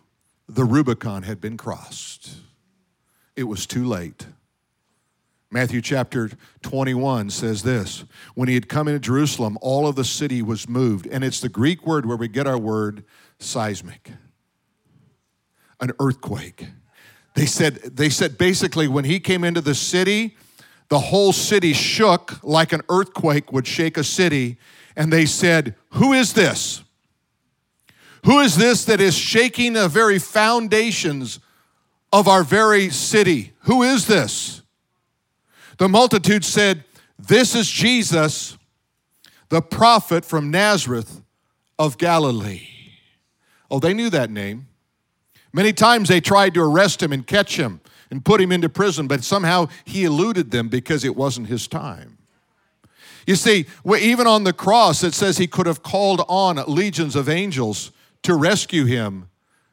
the 0.48 0.64
Rubicon 0.64 1.22
had 1.22 1.40
been 1.40 1.56
crossed. 1.56 2.36
It 3.36 3.44
was 3.44 3.66
too 3.66 3.84
late. 3.84 4.26
Matthew 5.50 5.80
chapter 5.80 6.30
21 6.62 7.30
says 7.30 7.62
this 7.62 8.04
When 8.34 8.48
he 8.48 8.54
had 8.54 8.68
come 8.68 8.88
into 8.88 9.00
Jerusalem, 9.00 9.58
all 9.60 9.86
of 9.86 9.96
the 9.96 10.04
city 10.04 10.42
was 10.42 10.68
moved. 10.68 11.06
And 11.06 11.24
it's 11.24 11.40
the 11.40 11.48
Greek 11.48 11.86
word 11.86 12.06
where 12.06 12.16
we 12.16 12.28
get 12.28 12.46
our 12.46 12.58
word 12.58 13.04
seismic, 13.38 14.10
an 15.80 15.92
earthquake. 15.98 16.66
They 17.34 17.46
said, 17.46 17.76
they 17.76 18.10
said 18.10 18.38
basically, 18.38 18.86
when 18.86 19.04
he 19.04 19.18
came 19.18 19.42
into 19.42 19.60
the 19.60 19.74
city, 19.74 20.36
the 20.88 21.00
whole 21.00 21.32
city 21.32 21.72
shook 21.72 22.42
like 22.44 22.72
an 22.72 22.82
earthquake 22.88 23.52
would 23.52 23.66
shake 23.66 23.96
a 23.96 24.04
city. 24.04 24.58
And 24.96 25.12
they 25.12 25.26
said, 25.26 25.74
Who 25.90 26.12
is 26.12 26.34
this? 26.34 26.83
Who 28.24 28.40
is 28.40 28.56
this 28.56 28.86
that 28.86 29.00
is 29.00 29.14
shaking 29.14 29.74
the 29.74 29.86
very 29.86 30.18
foundations 30.18 31.40
of 32.12 32.26
our 32.26 32.42
very 32.42 32.88
city? 32.88 33.52
Who 33.60 33.82
is 33.82 34.06
this? 34.06 34.62
The 35.76 35.88
multitude 35.88 36.44
said, 36.44 36.84
This 37.18 37.54
is 37.54 37.68
Jesus, 37.68 38.56
the 39.50 39.60
prophet 39.60 40.24
from 40.24 40.50
Nazareth 40.50 41.20
of 41.78 41.98
Galilee. 41.98 42.68
Oh, 43.70 43.78
they 43.78 43.92
knew 43.92 44.08
that 44.10 44.30
name. 44.30 44.68
Many 45.52 45.74
times 45.74 46.08
they 46.08 46.20
tried 46.20 46.54
to 46.54 46.62
arrest 46.62 47.02
him 47.02 47.12
and 47.12 47.26
catch 47.26 47.58
him 47.58 47.80
and 48.10 48.24
put 48.24 48.40
him 48.40 48.52
into 48.52 48.70
prison, 48.70 49.06
but 49.06 49.22
somehow 49.22 49.68
he 49.84 50.04
eluded 50.04 50.50
them 50.50 50.68
because 50.68 51.04
it 51.04 51.14
wasn't 51.14 51.48
his 51.48 51.68
time. 51.68 52.16
You 53.26 53.36
see, 53.36 53.66
even 53.86 54.26
on 54.26 54.44
the 54.44 54.52
cross, 54.52 55.02
it 55.04 55.14
says 55.14 55.36
he 55.36 55.46
could 55.46 55.66
have 55.66 55.82
called 55.82 56.24
on 56.28 56.56
legions 56.66 57.16
of 57.16 57.28
angels 57.28 57.90
to 58.24 58.34
rescue 58.34 58.84
him, 58.84 59.30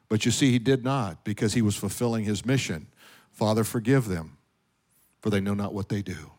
but 0.07 0.25
you 0.25 0.31
see, 0.31 0.51
he 0.51 0.59
did 0.59 0.83
not 0.83 1.23
because 1.23 1.53
he 1.53 1.61
was 1.61 1.75
fulfilling 1.75 2.23
his 2.23 2.45
mission. 2.45 2.87
Father, 3.31 3.63
forgive 3.63 4.07
them 4.07 4.37
for 5.21 5.29
they 5.29 5.39
know 5.39 5.53
not 5.53 5.73
what 5.73 5.89
they 5.89 6.01
do. 6.01 6.31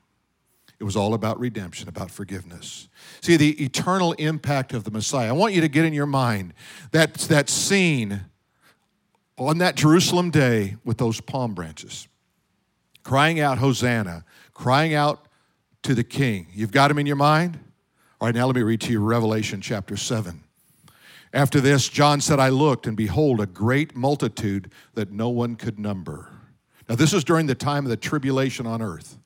It 0.78 0.84
was 0.84 0.96
all 0.96 1.14
about 1.14 1.38
redemption, 1.38 1.88
about 1.88 2.10
forgiveness. 2.10 2.88
See, 3.20 3.36
the 3.36 3.62
eternal 3.62 4.12
impact 4.14 4.74
of 4.74 4.84
the 4.84 4.90
Messiah. 4.90 5.28
I 5.28 5.32
want 5.32 5.54
you 5.54 5.60
to 5.60 5.68
get 5.68 5.84
in 5.84 5.92
your 5.92 6.06
mind 6.06 6.54
that, 6.90 7.14
that 7.14 7.48
scene 7.48 8.22
on 9.38 9.58
that 9.58 9.76
Jerusalem 9.76 10.30
day 10.30 10.76
with 10.84 10.98
those 10.98 11.20
palm 11.20 11.54
branches, 11.54 12.08
crying 13.04 13.38
out, 13.38 13.58
Hosanna, 13.58 14.24
crying 14.54 14.92
out 14.92 15.28
to 15.84 15.94
the 15.94 16.04
King. 16.04 16.48
You've 16.52 16.72
got 16.72 16.90
him 16.90 16.98
in 16.98 17.06
your 17.06 17.16
mind? 17.16 17.58
All 18.20 18.26
right, 18.26 18.34
now 18.34 18.46
let 18.46 18.56
me 18.56 18.62
read 18.62 18.80
to 18.82 18.92
you 18.92 19.00
Revelation 19.00 19.60
chapter 19.60 19.96
7. 19.96 20.41
After 21.32 21.60
this, 21.60 21.88
John 21.88 22.20
said, 22.20 22.38
I 22.38 22.50
looked, 22.50 22.86
and 22.86 22.96
behold, 22.96 23.40
a 23.40 23.46
great 23.46 23.96
multitude 23.96 24.70
that 24.94 25.10
no 25.10 25.30
one 25.30 25.56
could 25.56 25.78
number 25.78 26.28
now, 26.88 26.96
this 26.96 27.12
is 27.12 27.24
during 27.24 27.46
the 27.46 27.54
time 27.54 27.86
of 27.86 27.90
the 27.90 27.96
tribulation 27.96 28.66
on 28.66 28.82
earth. 28.82 29.16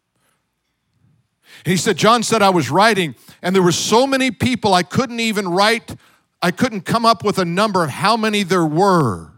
He 1.64 1.76
said, 1.76 1.96
John 1.96 2.22
said, 2.22 2.42
I 2.42 2.50
was 2.50 2.70
writing, 2.70 3.14
and 3.42 3.54
there 3.54 3.62
were 3.62 3.72
so 3.72 4.06
many 4.06 4.30
people, 4.30 4.74
I 4.74 4.82
couldn't 4.82 5.20
even 5.20 5.48
write, 5.48 5.96
I 6.42 6.50
couldn't 6.50 6.82
come 6.82 7.06
up 7.06 7.24
with 7.24 7.38
a 7.38 7.44
number 7.44 7.82
of 7.82 7.90
how 7.90 8.16
many 8.16 8.42
there 8.42 8.66
were. 8.66 9.32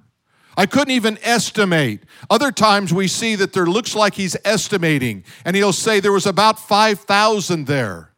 I 0.57 0.67
couldn't 0.67 0.93
even 0.93 1.19
estimate. 1.23 2.03
Other 2.29 2.51
times 2.51 2.93
we 2.93 3.07
see 3.07 3.37
that 3.37 3.53
there 3.53 3.67
looks 3.67 3.95
like 3.95 4.15
he's 4.15 4.37
estimating, 4.45 5.25
and 5.45 5.55
he'll 5.55 5.73
say 5.73 6.01
there 6.01 6.13
was 6.13 6.27
about 6.27 6.59
5,000 6.59 7.67
there 7.67 8.13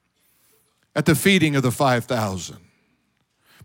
at 0.97 1.05
the 1.05 1.15
feeding 1.15 1.55
of 1.57 1.63
the 1.63 1.71
5,000. 1.71 2.57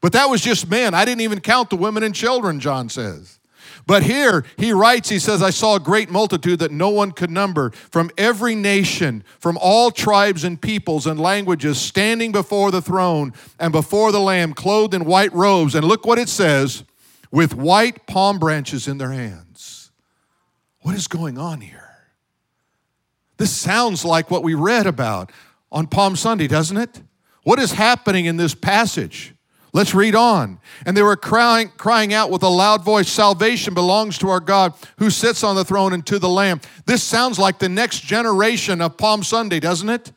But 0.01 0.13
that 0.13 0.29
was 0.29 0.41
just 0.41 0.69
men. 0.69 0.93
I 0.93 1.05
didn't 1.05 1.21
even 1.21 1.39
count 1.39 1.69
the 1.69 1.75
women 1.75 2.03
and 2.03 2.13
children, 2.13 2.59
John 2.59 2.89
says. 2.89 3.39
But 3.87 4.03
here 4.03 4.43
he 4.57 4.71
writes, 4.73 5.09
he 5.09 5.19
says, 5.19 5.43
I 5.43 5.51
saw 5.51 5.75
a 5.75 5.79
great 5.79 6.09
multitude 6.09 6.59
that 6.59 6.71
no 6.71 6.89
one 6.89 7.11
could 7.11 7.29
number 7.29 7.69
from 7.69 8.09
every 8.17 8.55
nation, 8.55 9.23
from 9.39 9.59
all 9.61 9.91
tribes 9.91 10.43
and 10.43 10.59
peoples 10.59 11.05
and 11.05 11.19
languages, 11.19 11.79
standing 11.79 12.31
before 12.31 12.71
the 12.71 12.81
throne 12.81 13.33
and 13.59 13.71
before 13.71 14.11
the 14.11 14.19
Lamb, 14.19 14.53
clothed 14.53 14.95
in 14.95 15.05
white 15.05 15.33
robes. 15.33 15.75
And 15.75 15.85
look 15.85 16.05
what 16.05 16.17
it 16.17 16.29
says 16.29 16.83
with 17.31 17.53
white 17.53 18.07
palm 18.07 18.39
branches 18.39 18.87
in 18.87 18.97
their 18.97 19.11
hands. 19.11 19.91
What 20.81 20.95
is 20.95 21.07
going 21.07 21.37
on 21.37 21.61
here? 21.61 21.81
This 23.37 23.51
sounds 23.51 24.03
like 24.03 24.31
what 24.31 24.43
we 24.43 24.53
read 24.55 24.87
about 24.87 25.31
on 25.71 25.87
Palm 25.87 26.15
Sunday, 26.15 26.47
doesn't 26.47 26.77
it? 26.77 27.01
What 27.43 27.59
is 27.59 27.73
happening 27.73 28.25
in 28.25 28.37
this 28.37 28.55
passage? 28.55 29.34
Let's 29.75 29.93
read 29.93 30.15
on. 30.15 30.59
And 30.85 30.95
they 30.95 31.01
were 31.01 31.17
crying, 31.17 31.69
crying 31.75 32.13
out 32.13 32.31
with 32.31 32.43
a 32.43 32.47
loud 32.47 32.85
voice 32.85 33.09
Salvation 33.09 33.73
belongs 33.73 34.17
to 34.19 34.29
our 34.29 34.39
God 34.39 34.73
who 34.99 35.09
sits 35.09 35.43
on 35.43 35.57
the 35.57 35.65
throne 35.65 35.91
and 35.91 36.05
to 36.07 36.17
the 36.17 36.29
Lamb. 36.29 36.61
This 36.85 37.03
sounds 37.03 37.37
like 37.37 37.59
the 37.59 37.67
next 37.67 37.99
generation 37.99 38.79
of 38.79 38.95
Palm 38.95 39.21
Sunday, 39.21 39.59
doesn't 39.59 39.89
it? 39.89 40.13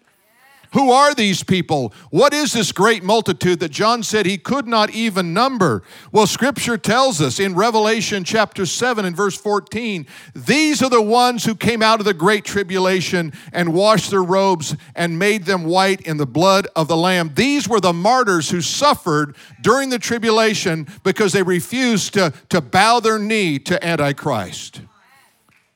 Who 0.72 0.90
are 0.90 1.14
these 1.14 1.42
people? 1.42 1.94
What 2.11 2.35
is 2.35 2.52
this 2.52 2.72
great 2.72 3.02
multitude 3.02 3.61
that 3.61 3.70
John 3.70 4.02
said 4.02 4.26
he 4.26 4.37
could 4.37 4.66
not 4.66 4.90
even 4.90 5.33
number? 5.33 5.83
Well, 6.12 6.26
scripture 6.26 6.76
tells 6.76 7.22
us 7.22 7.40
in 7.40 7.54
Revelation 7.54 8.22
chapter 8.22 8.66
7 8.66 9.04
and 9.04 9.16
verse 9.16 9.37
14 9.37 10.07
these 10.35 10.83
are 10.83 10.90
the 10.90 11.00
ones 11.00 11.44
who 11.44 11.54
came 11.54 11.83
out 11.83 12.00
of 12.00 12.04
the 12.04 12.14
great 12.14 12.44
tribulation 12.44 13.33
and 13.52 13.72
washed 13.72 14.11
their 14.11 14.22
robes 14.22 14.76
and 14.94 15.18
made 15.18 15.44
them 15.44 15.64
white 15.64 16.02
in 16.02 16.18
the 16.18 16.26
blood 16.26 16.66
of 16.76 16.87
the 16.87 16.96
Lamb. 16.96 17.33
These 17.35 17.68
were 17.68 17.81
the 17.81 17.92
martyrs 17.92 18.50
who 18.50 18.61
suffered 18.61 19.37
during 19.62 19.88
the 19.88 19.98
tribulation 19.98 20.87
because 21.02 21.33
they 21.33 21.42
refused 21.42 22.14
to, 22.14 22.33
to 22.50 22.61
bow 22.61 23.00
their 23.00 23.18
knee 23.18 23.59
to 23.61 23.85
Antichrist. 23.85 24.83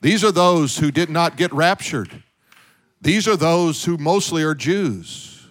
These 0.01 0.23
are 0.23 0.31
those 0.31 0.77
who 0.77 0.91
did 0.91 1.09
not 1.09 1.37
get 1.37 1.51
raptured. 1.53 2.23
These 3.03 3.27
are 3.27 3.35
those 3.35 3.83
who 3.83 3.97
mostly 3.97 4.43
are 4.43 4.55
Jews. 4.55 5.45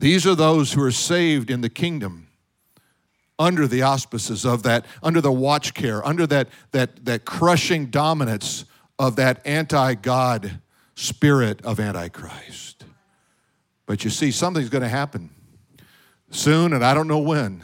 These 0.00 0.26
are 0.26 0.34
those 0.34 0.72
who 0.72 0.82
are 0.82 0.90
saved 0.90 1.52
in 1.52 1.60
the 1.60 1.68
kingdom 1.68 2.26
under 3.38 3.68
the 3.68 3.82
auspices 3.82 4.44
of 4.44 4.64
that, 4.64 4.84
under 5.04 5.20
the 5.20 5.30
watch 5.30 5.72
care, 5.72 6.04
under 6.04 6.26
that, 6.26 6.48
that, 6.72 7.04
that 7.04 7.24
crushing 7.24 7.86
dominance 7.86 8.64
of 8.98 9.14
that 9.16 9.40
anti 9.46 9.94
God 9.94 10.60
spirit 10.96 11.64
of 11.64 11.78
Antichrist. 11.78 12.86
But 13.86 14.02
you 14.02 14.10
see, 14.10 14.32
something's 14.32 14.68
going 14.68 14.82
to 14.82 14.88
happen 14.88 15.30
soon, 16.30 16.72
and 16.72 16.84
I 16.84 16.92
don't 16.92 17.08
know 17.08 17.20
when. 17.20 17.62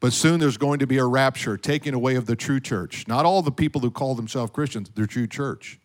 But 0.00 0.14
soon 0.14 0.40
there's 0.40 0.56
going 0.56 0.78
to 0.78 0.86
be 0.86 0.96
a 0.96 1.04
rapture 1.04 1.58
taking 1.58 1.92
away 1.92 2.14
of 2.14 2.24
the 2.24 2.36
true 2.36 2.60
church. 2.60 3.06
Not 3.06 3.26
all 3.26 3.42
the 3.42 3.52
people 3.52 3.82
who 3.82 3.90
call 3.90 4.14
themselves 4.14 4.50
Christians, 4.50 4.90
the 4.94 5.06
true 5.06 5.26
church 5.26 5.78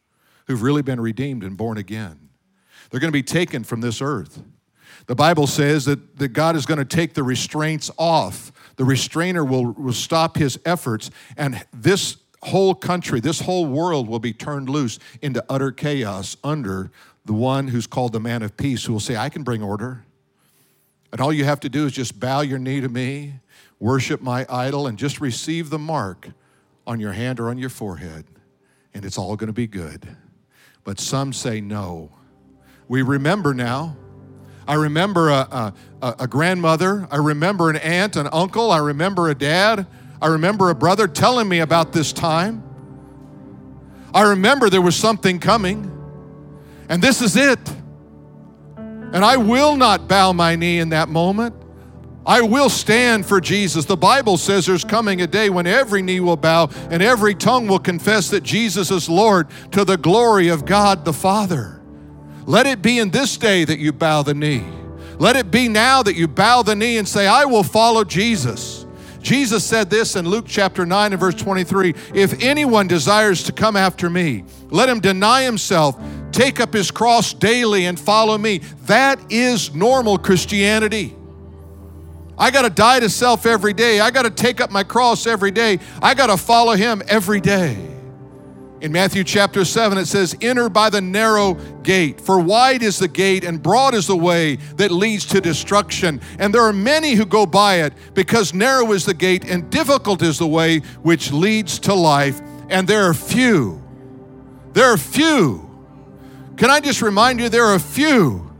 who've 0.47 0.61
really 0.61 0.81
been 0.81 0.99
redeemed 0.99 1.43
and 1.43 1.57
born 1.57 1.77
again. 1.77 2.29
They're 2.89 2.99
going 2.99 3.11
to 3.11 3.17
be 3.17 3.23
taken 3.23 3.63
from 3.63 3.81
this 3.81 4.01
earth. 4.01 4.41
The 5.07 5.15
Bible 5.15 5.47
says 5.47 5.85
that, 5.85 6.17
that 6.17 6.29
God 6.29 6.55
is 6.55 6.65
going 6.65 6.77
to 6.77 6.85
take 6.85 7.13
the 7.13 7.23
restraints 7.23 7.91
off. 7.97 8.51
The 8.77 8.85
restrainer 8.85 9.43
will, 9.43 9.71
will 9.73 9.93
stop 9.93 10.37
his 10.37 10.59
efforts, 10.65 11.11
and 11.37 11.65
this 11.73 12.17
whole 12.43 12.75
country, 12.75 13.19
this 13.19 13.41
whole 13.41 13.65
world 13.65 14.07
will 14.07 14.19
be 14.19 14.33
turned 14.33 14.69
loose 14.69 14.99
into 15.21 15.43
utter 15.49 15.71
chaos 15.71 16.37
under 16.43 16.91
the 17.25 17.33
one 17.33 17.69
who's 17.69 17.87
called 17.87 18.11
the 18.11 18.19
man 18.19 18.43
of 18.43 18.57
peace, 18.57 18.85
who 18.85 18.93
will 18.93 18.99
say, 18.99 19.15
I 19.15 19.29
can 19.29 19.43
bring 19.43 19.63
order. 19.63 20.03
And 21.11 21.21
all 21.21 21.31
you 21.31 21.45
have 21.45 21.59
to 21.61 21.69
do 21.69 21.85
is 21.85 21.93
just 21.93 22.19
bow 22.19 22.41
your 22.41 22.59
knee 22.59 22.81
to 22.81 22.89
me, 22.89 23.35
worship 23.79 24.21
my 24.21 24.45
idol, 24.49 24.87
and 24.87 24.97
just 24.97 25.21
receive 25.21 25.69
the 25.69 25.79
mark 25.79 26.29
on 26.85 26.99
your 26.99 27.13
hand 27.13 27.39
or 27.39 27.49
on 27.49 27.57
your 27.57 27.69
forehead, 27.69 28.25
and 28.93 29.05
it's 29.05 29.17
all 29.17 29.35
going 29.35 29.47
to 29.47 29.53
be 29.53 29.67
good. 29.67 30.17
But 30.83 30.99
some 30.99 31.33
say 31.33 31.61
no. 31.61 32.11
We 32.87 33.01
remember 33.01 33.53
now. 33.53 33.95
I 34.67 34.75
remember 34.75 35.29
a, 35.29 35.73
a, 36.01 36.15
a, 36.19 36.27
grandmother. 36.27 37.07
I 37.11 37.17
remember 37.17 37.69
an 37.69 37.75
aunt, 37.77 38.15
an 38.15 38.29
uncle. 38.31 38.71
I 38.71 38.77
remember 38.77 39.29
a 39.29 39.35
dad. 39.35 39.87
I 40.21 40.27
remember 40.27 40.69
a 40.69 40.75
brother 40.75 41.07
telling 41.07 41.49
me 41.49 41.59
about 41.59 41.91
this 41.91 42.13
time. 42.13 42.63
I 44.13 44.21
remember 44.21 44.69
there 44.69 44.81
was 44.81 44.95
something 44.95 45.39
coming, 45.39 45.91
and 46.87 47.01
this 47.01 47.21
is 47.21 47.35
it. 47.35 47.59
And 48.77 49.25
I 49.25 49.37
will 49.37 49.75
not 49.75 50.07
bow 50.07 50.31
my 50.31 50.55
knee 50.55 50.79
in 50.79 50.89
that 50.89 51.09
moment. 51.09 51.55
I 52.25 52.41
will 52.41 52.69
stand 52.69 53.25
for 53.25 53.41
Jesus. 53.41 53.85
The 53.85 53.97
Bible 53.97 54.37
says 54.37 54.65
there's 54.65 54.85
coming 54.85 55.21
a 55.21 55.27
day 55.27 55.49
when 55.49 55.67
every 55.67 56.01
knee 56.01 56.21
will 56.21 56.37
bow 56.37 56.69
and 56.89 57.03
every 57.03 57.35
tongue 57.35 57.67
will 57.67 57.79
confess 57.79 58.29
that 58.29 58.43
Jesus 58.43 58.91
is 58.91 59.09
Lord 59.09 59.49
to 59.71 59.83
the 59.83 59.97
glory 59.97 60.47
of 60.47 60.65
God 60.65 61.03
the 61.03 61.13
Father. 61.13 61.81
Let 62.45 62.65
it 62.65 62.81
be 62.81 62.99
in 62.99 63.09
this 63.09 63.37
day 63.37 63.65
that 63.65 63.79
you 63.79 63.91
bow 63.91 64.23
the 64.23 64.33
knee. 64.33 64.63
Let 65.19 65.35
it 65.35 65.51
be 65.51 65.67
now 65.67 66.01
that 66.03 66.15
you 66.15 66.27
bow 66.27 66.63
the 66.63 66.75
knee 66.75 66.97
and 66.97 67.07
say, 67.07 67.27
I 67.27 67.45
will 67.45 67.63
follow 67.63 68.03
Jesus. 68.03 68.85
Jesus 69.21 69.63
said 69.63 69.89
this 69.89 70.15
in 70.15 70.27
Luke 70.27 70.45
chapter 70.47 70.85
9 70.85 71.13
and 71.13 71.19
verse 71.19 71.35
23 71.35 71.93
If 72.13 72.43
anyone 72.43 72.87
desires 72.87 73.43
to 73.43 73.51
come 73.51 73.77
after 73.77 74.09
me, 74.09 74.43
let 74.69 74.89
him 74.89 74.99
deny 74.99 75.43
himself, 75.43 76.01
take 76.31 76.59
up 76.59 76.73
his 76.73 76.91
cross 76.91 77.33
daily, 77.33 77.85
and 77.85 77.97
follow 77.97 78.37
me. 78.37 78.59
That 78.85 79.19
is 79.31 79.73
normal 79.73 80.17
Christianity. 80.17 81.15
I 82.37 82.51
got 82.51 82.63
to 82.63 82.69
die 82.69 82.99
to 82.99 83.09
self 83.09 83.45
every 83.45 83.73
day. 83.73 83.99
I 83.99 84.11
got 84.11 84.23
to 84.23 84.29
take 84.29 84.59
up 84.59 84.71
my 84.71 84.83
cross 84.83 85.27
every 85.27 85.51
day. 85.51 85.79
I 86.01 86.13
got 86.13 86.27
to 86.27 86.37
follow 86.37 86.73
him 86.73 87.01
every 87.07 87.39
day. 87.39 87.93
In 88.81 88.91
Matthew 88.91 89.23
chapter 89.23 89.63
7, 89.63 89.97
it 89.97 90.07
says, 90.07 90.35
Enter 90.41 90.67
by 90.67 90.89
the 90.89 90.99
narrow 90.99 91.53
gate, 91.83 92.19
for 92.19 92.37
wide 92.37 92.83
is 92.83 92.99
the 92.99 93.07
gate 93.07 93.45
and 93.45 93.63
broad 93.63 93.93
is 93.93 94.07
the 94.07 94.17
way 94.17 94.57
that 94.75 94.91
leads 94.91 95.25
to 95.27 95.39
destruction. 95.39 96.19
And 96.37 96.53
there 96.53 96.63
are 96.63 96.73
many 96.73 97.13
who 97.13 97.25
go 97.25 97.45
by 97.45 97.75
it, 97.83 97.93
because 98.13 98.53
narrow 98.53 98.91
is 98.91 99.05
the 99.05 99.13
gate 99.13 99.45
and 99.45 99.69
difficult 99.69 100.21
is 100.21 100.37
the 100.37 100.47
way 100.47 100.79
which 101.01 101.31
leads 101.31 101.79
to 101.79 101.93
life. 101.93 102.41
And 102.69 102.85
there 102.85 103.03
are 103.03 103.13
few. 103.13 103.81
There 104.73 104.91
are 104.91 104.97
few. 104.97 105.69
Can 106.57 106.69
I 106.69 106.81
just 106.81 107.01
remind 107.01 107.39
you, 107.39 107.47
there 107.47 107.67
are 107.67 107.79
few 107.79 108.51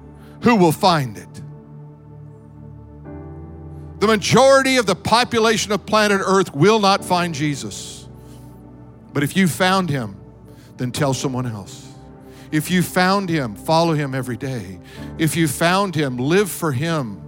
who 0.44 0.56
will 0.56 0.72
find 0.72 1.18
it. 1.18 1.33
The 4.04 4.08
majority 4.08 4.76
of 4.76 4.86
the 4.86 4.96
population 4.96 5.72
of 5.72 5.86
planet 5.86 6.20
Earth 6.26 6.54
will 6.54 6.82
not 6.82 7.06
find 7.06 7.34
Jesus. 7.34 8.06
But 9.14 9.24
if 9.24 9.38
you 9.38 9.48
found 9.48 9.90
him, 9.90 10.18
then 10.76 10.92
tell 10.92 11.14
someone 11.14 11.46
else. 11.46 11.90
If 12.52 12.70
you 12.70 12.84
found 12.84 13.30
him, 13.30 13.56
follow 13.56 13.94
him 13.94 14.14
every 14.14 14.36
day. 14.36 14.82
If 15.18 15.38
you 15.38 15.48
found 15.48 15.96
him, 15.96 16.18
live 16.18 16.52
for 16.52 16.74
him, 16.74 17.22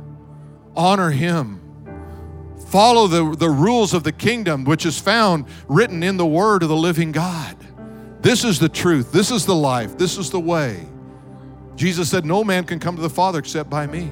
honor 0.76 1.12
him. 1.12 1.62
Follow 2.68 3.08
the, 3.08 3.38
the 3.38 3.50
rules 3.50 3.94
of 3.94 4.04
the 4.04 4.12
kingdom, 4.12 4.66
which 4.66 4.86
is 4.86 5.00
found 5.00 5.46
written 5.70 6.04
in 6.04 6.18
the 6.18 6.26
word 6.26 6.62
of 6.62 6.68
the 6.68 6.76
living 6.76 7.14
God. 7.14 7.56
This 8.20 8.44
is 8.44 8.60
the 8.60 8.68
truth. 8.68 9.14
This 9.14 9.32
is 9.32 9.46
the 9.46 9.56
life. 9.56 9.98
This 9.98 10.18
is 10.18 10.30
the 10.30 10.42
way. 10.42 10.86
Jesus 11.78 12.10
said, 12.10 12.26
No 12.26 12.44
man 12.44 12.66
can 12.66 12.80
come 12.80 12.98
to 12.98 13.02
the 13.02 13.10
Father 13.10 13.40
except 13.40 13.70
by 13.70 13.88
me. 13.88 14.12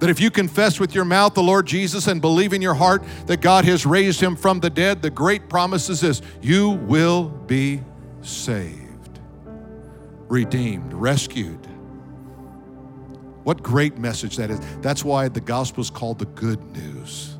That 0.00 0.08
if 0.10 0.18
you 0.18 0.30
confess 0.30 0.80
with 0.80 0.94
your 0.94 1.04
mouth 1.04 1.34
the 1.34 1.42
Lord 1.42 1.66
Jesus 1.66 2.06
and 2.06 2.20
believe 2.20 2.52
in 2.52 2.62
your 2.62 2.74
heart 2.74 3.04
that 3.26 3.40
God 3.40 3.64
has 3.66 3.84
raised 3.86 4.20
him 4.20 4.34
from 4.34 4.58
the 4.60 4.70
dead, 4.70 5.02
the 5.02 5.10
great 5.10 5.48
promise 5.48 5.88
is 5.88 6.00
this 6.00 6.22
you 6.40 6.70
will 6.70 7.28
be 7.28 7.82
saved, 8.22 9.20
redeemed, 10.28 10.92
rescued. 10.94 11.66
What 13.44 13.62
great 13.62 13.98
message 13.98 14.36
that 14.36 14.50
is. 14.50 14.60
That's 14.80 15.04
why 15.04 15.28
the 15.28 15.40
gospel 15.40 15.82
is 15.82 15.90
called 15.90 16.18
the 16.18 16.26
good 16.26 16.62
news. 16.72 17.36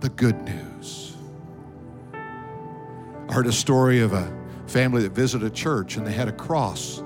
The 0.00 0.08
good 0.08 0.40
news. 0.42 1.16
I 2.14 3.32
heard 3.32 3.46
a 3.46 3.52
story 3.52 4.00
of 4.00 4.12
a 4.12 4.32
family 4.66 5.02
that 5.02 5.12
visited 5.12 5.46
a 5.46 5.50
church 5.50 5.96
and 5.96 6.06
they 6.06 6.12
had 6.12 6.28
a 6.28 6.32
cross 6.32 7.02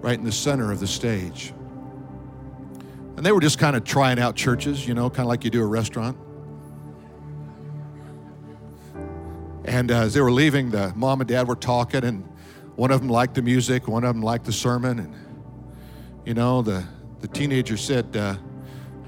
right 0.00 0.18
in 0.18 0.24
the 0.24 0.32
center 0.32 0.70
of 0.70 0.80
the 0.80 0.86
stage. 0.86 1.52
And 3.18 3.26
they 3.26 3.32
were 3.32 3.40
just 3.40 3.58
kind 3.58 3.74
of 3.74 3.82
trying 3.82 4.20
out 4.20 4.36
churches, 4.36 4.86
you 4.86 4.94
know, 4.94 5.10
kind 5.10 5.26
of 5.26 5.26
like 5.26 5.42
you 5.42 5.50
do 5.50 5.60
a 5.60 5.66
restaurant. 5.66 6.16
And 9.64 9.90
uh, 9.90 10.02
as 10.02 10.14
they 10.14 10.20
were 10.20 10.30
leaving, 10.30 10.70
the 10.70 10.92
mom 10.94 11.20
and 11.20 11.28
dad 11.28 11.48
were 11.48 11.56
talking, 11.56 12.04
and 12.04 12.22
one 12.76 12.92
of 12.92 13.00
them 13.00 13.08
liked 13.08 13.34
the 13.34 13.42
music, 13.42 13.88
one 13.88 14.04
of 14.04 14.14
them 14.14 14.22
liked 14.22 14.44
the 14.44 14.52
sermon. 14.52 15.00
And, 15.00 15.16
you 16.24 16.34
know, 16.34 16.62
the, 16.62 16.84
the 17.18 17.26
teenager 17.26 17.76
said, 17.76 18.16
uh, 18.16 18.36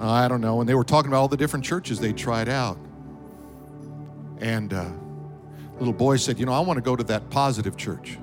I 0.01 0.27
don't 0.27 0.41
know. 0.41 0.59
And 0.59 0.69
they 0.69 0.75
were 0.75 0.83
talking 0.83 1.09
about 1.09 1.21
all 1.21 1.29
the 1.29 1.37
different 1.37 1.65
churches 1.65 2.01
they 2.01 2.13
tried 2.13 2.49
out. 2.49 2.79
And 4.41 4.75
uh, 4.75 4.91
little 5.79 5.95
boy 5.95 6.17
said, 6.17 6.41
You 6.41 6.47
know, 6.47 6.53
I 6.53 6.59
want 6.59 6.79
to 6.79 6.83
go 6.83 6.97
to 6.97 7.05
that 7.05 7.31
positive 7.31 7.77
church. 7.77 8.19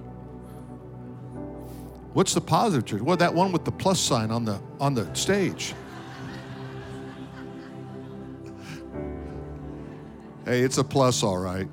What's 2.17 2.33
the 2.33 2.41
positive 2.41 2.83
church? 2.83 3.03
Well, 3.03 3.15
that 3.17 3.31
one 3.31 3.51
with 3.51 3.63
the 3.63 3.71
plus 3.71 3.99
sign 3.99 4.31
on 4.31 4.43
the 4.43 4.59
on 4.79 4.95
the 4.95 5.13
stage. 5.13 5.75
hey, 10.43 10.61
it's 10.61 10.79
a 10.79 10.83
plus, 10.83 11.21
all 11.21 11.37
right. 11.37 11.67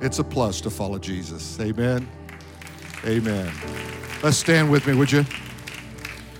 It's 0.00 0.18
a 0.18 0.24
plus 0.24 0.62
to 0.62 0.70
follow 0.70 0.98
Jesus. 0.98 1.60
Amen. 1.60 2.08
Amen. 3.04 3.52
Let's 4.22 4.38
stand 4.38 4.70
with 4.70 4.86
me, 4.86 4.94
would 4.94 5.12
you? 5.12 5.26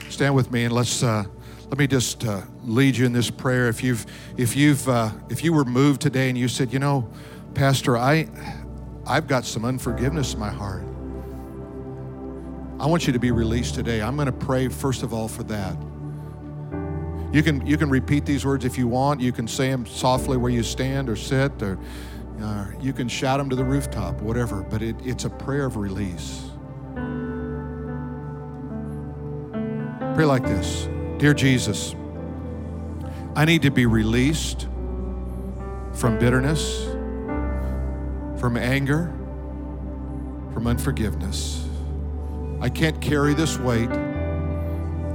Stand 0.09 0.35
with 0.35 0.51
me 0.51 0.65
and 0.65 0.75
let's 0.75 1.03
uh, 1.03 1.25
let 1.69 1.77
me 1.77 1.87
just 1.87 2.25
uh, 2.25 2.41
lead 2.63 2.97
you 2.97 3.05
in 3.05 3.13
this 3.13 3.29
prayer. 3.29 3.69
If 3.69 3.85
you've 3.85 4.07
if 4.39 4.57
you've 4.57 4.89
uh, 4.89 5.11
if 5.29 5.45
you 5.45 5.53
were 5.53 5.67
moved 5.67 6.01
today 6.01 6.31
and 6.31 6.39
you 6.39 6.49
said, 6.49 6.73
you 6.73 6.79
know, 6.79 7.07
Pastor, 7.53 7.99
I 7.99 8.29
I've 9.07 9.27
got 9.27 9.45
some 9.45 9.67
unforgiveness 9.67 10.33
in 10.33 10.41
my 10.41 10.49
heart. 10.49 10.90
I 12.81 12.87
want 12.87 13.07
you 13.07 13.13
to 13.13 13.19
be 13.19 13.31
released 13.31 13.75
today. 13.75 14.01
I'm 14.01 14.17
going 14.17 14.25
to 14.25 14.33
pray, 14.33 14.69
first 14.69 15.03
of 15.03 15.13
all, 15.13 15.29
for 15.29 15.43
that. 15.43 15.77
You 17.31 17.43
can, 17.43 17.65
you 17.67 17.77
can 17.77 17.91
repeat 17.91 18.25
these 18.25 18.47
words 18.47 18.65
if 18.65 18.79
you 18.79 18.89
want. 18.89 19.21
You 19.21 19.33
can 19.33 19.47
say 19.47 19.69
them 19.69 19.85
softly 19.85 20.39
where 20.39 20.51
you 20.51 20.63
stand 20.63 21.11
or 21.11 21.15
sit, 21.15 21.63
or 21.63 21.79
uh, 22.41 22.69
you 22.81 22.95
can 22.95 23.07
shout 23.07 23.39
them 23.39 23.51
to 23.51 23.57
the 23.57 23.63
rooftop, 23.63 24.23
whatever. 24.23 24.63
But 24.63 24.81
it, 24.81 24.97
it's 25.05 25.27
a 25.27 25.31
prayer 25.31 25.67
of 25.67 25.77
release. 25.77 26.49
Pray 30.15 30.25
like 30.25 30.45
this 30.45 30.89
Dear 31.19 31.35
Jesus, 31.35 31.95
I 33.37 33.45
need 33.45 33.61
to 33.61 33.71
be 33.71 33.85
released 33.85 34.69
from 35.93 36.19
bitterness, 36.19 36.85
from 38.41 38.57
anger, 38.57 39.13
from 40.55 40.67
unforgiveness. 40.67 41.70
I 42.63 42.69
can't 42.69 43.01
carry 43.01 43.33
this 43.33 43.59
weight 43.59 43.91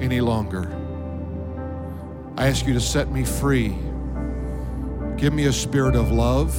any 0.01 0.19
longer. 0.19 0.75
I 2.37 2.47
ask 2.47 2.65
you 2.65 2.73
to 2.73 2.81
set 2.81 3.11
me 3.11 3.23
free. 3.23 3.75
Give 5.15 5.31
me 5.31 5.45
a 5.45 5.53
spirit 5.53 5.95
of 5.95 6.11
love 6.11 6.53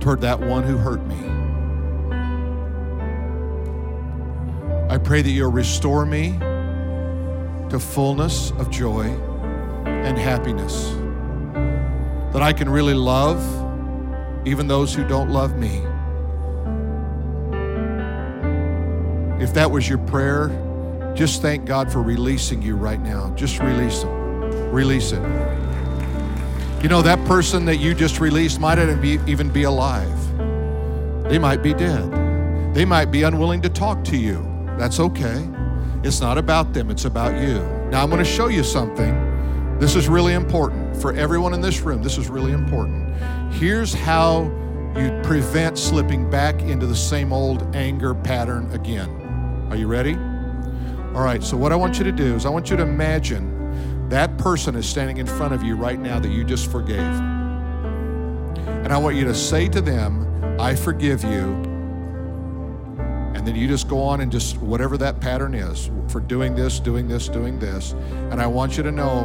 toward 0.00 0.22
that 0.22 0.40
one 0.40 0.62
who 0.62 0.76
hurt 0.76 1.04
me. 1.06 1.16
I 4.88 4.98
pray 4.98 5.22
that 5.22 5.30
you'll 5.30 5.52
restore 5.52 6.06
me 6.06 6.38
to 7.68 7.78
fullness 7.78 8.50
of 8.52 8.70
joy 8.70 9.04
and 9.84 10.16
happiness. 10.16 10.90
That 12.32 12.42
I 12.42 12.52
can 12.52 12.68
really 12.68 12.94
love 12.94 13.40
even 14.46 14.68
those 14.68 14.94
who 14.94 15.06
don't 15.06 15.30
love 15.30 15.56
me. 15.56 15.82
If 19.40 19.54
that 19.54 19.70
was 19.70 19.88
your 19.88 19.98
prayer, 19.98 20.48
just 21.14 21.42
thank 21.42 21.64
God 21.64 21.92
for 21.92 22.02
releasing 22.02 22.62
you 22.62 22.76
right 22.76 23.00
now. 23.00 23.32
Just 23.36 23.60
release 23.60 24.02
them. 24.02 24.70
Release 24.70 25.12
it. 25.12 25.22
You 26.82 26.88
know, 26.88 27.02
that 27.02 27.24
person 27.26 27.64
that 27.66 27.76
you 27.76 27.94
just 27.94 28.20
released 28.20 28.60
might 28.60 28.76
not 28.76 29.04
even 29.04 29.48
be 29.50 29.62
alive. 29.62 30.18
They 31.28 31.38
might 31.38 31.62
be 31.62 31.72
dead. 31.72 32.74
They 32.74 32.84
might 32.84 33.06
be 33.06 33.22
unwilling 33.22 33.62
to 33.62 33.68
talk 33.68 34.04
to 34.04 34.16
you. 34.16 34.44
That's 34.76 35.00
okay. 35.00 35.48
It's 36.02 36.20
not 36.20 36.36
about 36.36 36.74
them, 36.74 36.90
it's 36.90 37.06
about 37.06 37.40
you. 37.40 37.60
Now, 37.90 38.02
I'm 38.02 38.10
going 38.10 38.22
to 38.22 38.30
show 38.30 38.48
you 38.48 38.62
something. 38.62 39.78
This 39.78 39.96
is 39.96 40.08
really 40.08 40.34
important 40.34 40.96
for 40.96 41.12
everyone 41.14 41.54
in 41.54 41.60
this 41.60 41.80
room. 41.80 42.02
This 42.02 42.18
is 42.18 42.28
really 42.28 42.52
important. 42.52 43.14
Here's 43.54 43.94
how 43.94 44.42
you 44.96 45.20
prevent 45.22 45.78
slipping 45.78 46.28
back 46.28 46.60
into 46.60 46.86
the 46.86 46.96
same 46.96 47.32
old 47.32 47.74
anger 47.74 48.14
pattern 48.14 48.70
again. 48.72 49.23
Are 49.70 49.76
you 49.76 49.86
ready? 49.86 50.14
All 51.14 51.22
right, 51.22 51.42
so 51.42 51.56
what 51.56 51.72
I 51.72 51.76
want 51.76 51.98
you 51.98 52.04
to 52.04 52.12
do 52.12 52.34
is 52.34 52.44
I 52.44 52.48
want 52.48 52.70
you 52.70 52.76
to 52.76 52.82
imagine 52.82 54.08
that 54.08 54.36
person 54.38 54.74
is 54.74 54.86
standing 54.88 55.16
in 55.16 55.26
front 55.26 55.54
of 55.54 55.62
you 55.62 55.76
right 55.76 55.98
now 55.98 56.18
that 56.18 56.30
you 56.30 56.44
just 56.44 56.70
forgave. 56.70 56.98
And 56.98 58.92
I 58.92 58.98
want 58.98 59.16
you 59.16 59.24
to 59.24 59.34
say 59.34 59.68
to 59.68 59.80
them, 59.80 60.60
I 60.60 60.74
forgive 60.74 61.22
you. 61.22 61.62
And 63.34 63.46
then 63.46 63.56
you 63.56 63.66
just 63.66 63.88
go 63.88 64.02
on 64.02 64.20
and 64.20 64.30
just 64.30 64.58
whatever 64.58 64.96
that 64.98 65.20
pattern 65.20 65.54
is 65.54 65.90
for 66.08 66.20
doing 66.20 66.54
this, 66.54 66.80
doing 66.80 67.08
this, 67.08 67.28
doing 67.28 67.58
this. 67.58 67.92
And 68.30 68.40
I 68.40 68.46
want 68.46 68.76
you 68.76 68.82
to 68.82 68.92
know 68.92 69.20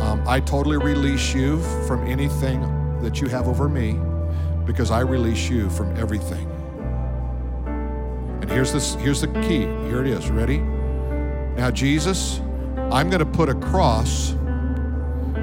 um, 0.00 0.22
I 0.26 0.40
totally 0.40 0.76
release 0.76 1.34
you 1.34 1.60
from 1.86 2.06
anything 2.06 2.62
that 3.00 3.20
you 3.20 3.28
have 3.28 3.48
over 3.48 3.68
me 3.68 3.98
because 4.64 4.90
I 4.90 5.00
release 5.00 5.48
you 5.48 5.70
from 5.70 5.96
everything. 5.96 6.53
And 8.44 8.52
here's 8.52 8.74
this 8.74 8.92
here's 8.96 9.22
the 9.22 9.28
key. 9.28 9.60
Here 9.88 10.02
it 10.02 10.06
is. 10.06 10.28
Ready? 10.28 10.58
Now 10.58 11.70
Jesus, 11.70 12.40
I'm 12.92 13.08
going 13.08 13.20
to 13.20 13.24
put 13.24 13.48
a 13.48 13.54
cross 13.54 14.32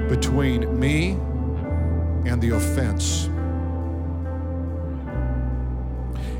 between 0.08 0.78
me 0.78 1.14
and 2.30 2.40
the 2.40 2.50
offense. 2.50 3.24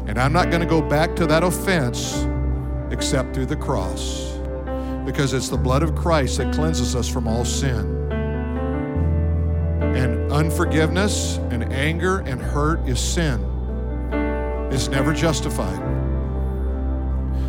And 0.07 0.16
I'm 0.20 0.33
not 0.33 0.51
going 0.51 0.61
to 0.61 0.68
go 0.68 0.81
back 0.81 1.16
to 1.16 1.27
that 1.27 1.42
offense 1.42 2.29
except 2.92 3.35
through 3.35 3.46
the 3.46 3.57
cross 3.57 4.31
because 5.05 5.33
it's 5.33 5.48
the 5.48 5.59
blood 5.59 5.83
of 5.83 5.96
Christ 5.96 6.38
that 6.38 6.55
cleanses 6.55 6.94
us 6.94 7.09
from 7.09 7.27
all 7.27 7.44
sin. 7.44 8.09
And 9.96 10.31
unforgiveness 10.31 11.38
and 11.51 11.72
anger 11.72 12.20
and 12.20 12.40
hurt 12.40 12.88
is 12.88 13.01
sin. 13.01 13.44
It's 14.70 14.87
never 14.87 15.12
justified. 15.12 15.92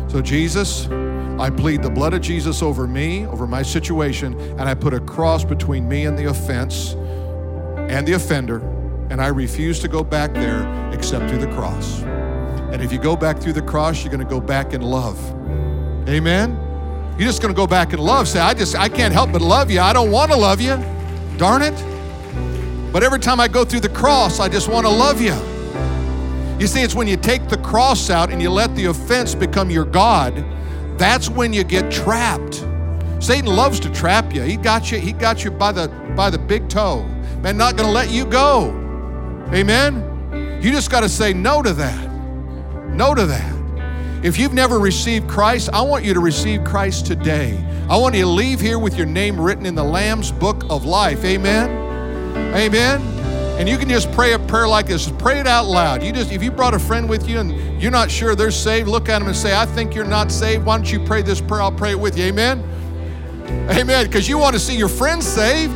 So, 0.08 0.20
Jesus, 0.22 0.86
I 1.38 1.50
plead 1.50 1.82
the 1.82 1.90
blood 1.90 2.14
of 2.14 2.20
Jesus 2.20 2.62
over 2.62 2.86
me, 2.86 3.26
over 3.26 3.46
my 3.46 3.62
situation, 3.62 4.38
and 4.52 4.62
I 4.62 4.74
put 4.74 4.94
a 4.94 5.00
cross 5.00 5.44
between 5.44 5.88
me 5.88 6.06
and 6.06 6.16
the 6.16 6.26
offense 6.26 6.94
and 7.88 8.06
the 8.06 8.12
offender, 8.12 8.58
and 9.10 9.20
I 9.20 9.28
refuse 9.28 9.80
to 9.80 9.88
go 9.88 10.04
back 10.04 10.32
there 10.32 10.92
except 10.92 11.28
through 11.28 11.40
the 11.40 11.52
cross. 11.52 12.02
And 12.02 12.82
if 12.82 12.92
you 12.92 12.98
go 12.98 13.16
back 13.16 13.38
through 13.38 13.54
the 13.54 13.62
cross, 13.62 14.02
you're 14.02 14.12
going 14.12 14.24
to 14.24 14.30
go 14.30 14.40
back 14.40 14.72
in 14.72 14.82
love. 14.82 15.18
Amen? 16.08 16.58
You're 17.18 17.28
just 17.28 17.42
going 17.42 17.54
to 17.54 17.56
go 17.56 17.66
back 17.66 17.92
in 17.92 17.98
love. 17.98 18.28
Say, 18.28 18.40
I 18.40 18.54
just, 18.54 18.76
I 18.76 18.88
can't 18.88 19.12
help 19.12 19.32
but 19.32 19.42
love 19.42 19.70
you. 19.70 19.80
I 19.80 19.92
don't 19.92 20.10
want 20.10 20.30
to 20.32 20.36
love 20.36 20.60
you. 20.60 20.76
Darn 21.36 21.62
it. 21.62 21.74
But 22.92 23.02
every 23.02 23.18
time 23.20 23.40
I 23.40 23.48
go 23.48 23.64
through 23.64 23.80
the 23.80 23.88
cross, 23.88 24.40
I 24.40 24.48
just 24.48 24.68
want 24.68 24.86
to 24.86 24.92
love 24.92 25.20
you. 25.20 25.34
You 26.58 26.66
see, 26.66 26.82
it's 26.82 26.94
when 26.94 27.08
you 27.08 27.16
take 27.16 27.48
the 27.48 27.58
cross 27.58 28.10
out 28.10 28.30
and 28.30 28.40
you 28.40 28.48
let 28.48 28.74
the 28.76 28.86
offense 28.86 29.34
become 29.34 29.70
your 29.70 29.84
God, 29.84 30.44
that's 30.98 31.28
when 31.28 31.52
you 31.52 31.64
get 31.64 31.90
trapped. 31.90 32.64
Satan 33.18 33.46
loves 33.46 33.80
to 33.80 33.90
trap 33.90 34.34
you. 34.34 34.42
He 34.42 34.56
got 34.56 34.92
you, 34.92 34.98
he 34.98 35.12
got 35.12 35.44
you 35.44 35.50
by 35.50 35.72
the 35.72 35.88
by 36.16 36.30
the 36.30 36.38
big 36.38 36.68
toe. 36.68 37.04
Man, 37.42 37.56
not 37.56 37.76
gonna 37.76 37.90
let 37.90 38.10
you 38.10 38.24
go. 38.24 38.68
Amen. 39.52 40.60
You 40.62 40.70
just 40.70 40.90
gotta 40.90 41.08
say 41.08 41.32
no 41.32 41.62
to 41.62 41.72
that. 41.72 42.10
No 42.88 43.14
to 43.14 43.26
that. 43.26 43.54
If 44.22 44.38
you've 44.38 44.54
never 44.54 44.78
received 44.78 45.28
Christ, 45.28 45.68
I 45.72 45.82
want 45.82 46.04
you 46.04 46.14
to 46.14 46.20
receive 46.20 46.64
Christ 46.64 47.06
today. 47.06 47.62
I 47.90 47.96
want 47.98 48.14
you 48.14 48.22
to 48.22 48.28
leave 48.28 48.60
here 48.60 48.78
with 48.78 48.96
your 48.96 49.06
name 49.06 49.38
written 49.38 49.66
in 49.66 49.74
the 49.74 49.84
Lamb's 49.84 50.32
book 50.32 50.64
of 50.70 50.86
life. 50.86 51.24
Amen. 51.24 51.68
Amen. 52.54 53.13
And 53.56 53.68
you 53.68 53.78
can 53.78 53.88
just 53.88 54.10
pray 54.12 54.32
a 54.32 54.38
prayer 54.38 54.66
like 54.66 54.86
this. 54.86 55.08
Pray 55.18 55.38
it 55.38 55.46
out 55.46 55.66
loud. 55.66 56.02
You 56.02 56.12
just 56.12 56.32
if 56.32 56.42
you 56.42 56.50
brought 56.50 56.74
a 56.74 56.78
friend 56.78 57.08
with 57.08 57.28
you 57.28 57.38
and 57.38 57.80
you're 57.80 57.92
not 57.92 58.10
sure 58.10 58.34
they're 58.34 58.50
saved, 58.50 58.88
look 58.88 59.08
at 59.08 59.20
them 59.20 59.28
and 59.28 59.36
say, 59.36 59.56
"I 59.56 59.64
think 59.64 59.94
you're 59.94 60.04
not 60.04 60.32
saved. 60.32 60.64
Why 60.64 60.76
don't 60.76 60.90
you 60.90 60.98
pray 61.00 61.22
this 61.22 61.40
prayer? 61.40 61.62
I'll 61.62 61.70
pray 61.70 61.92
it 61.92 62.00
with 62.00 62.18
you." 62.18 62.24
Amen. 62.24 62.62
Amen. 63.70 64.06
Because 64.06 64.28
you 64.28 64.38
want 64.38 64.54
to 64.54 64.60
see 64.60 64.76
your 64.76 64.88
friends 64.88 65.26
saved. 65.26 65.72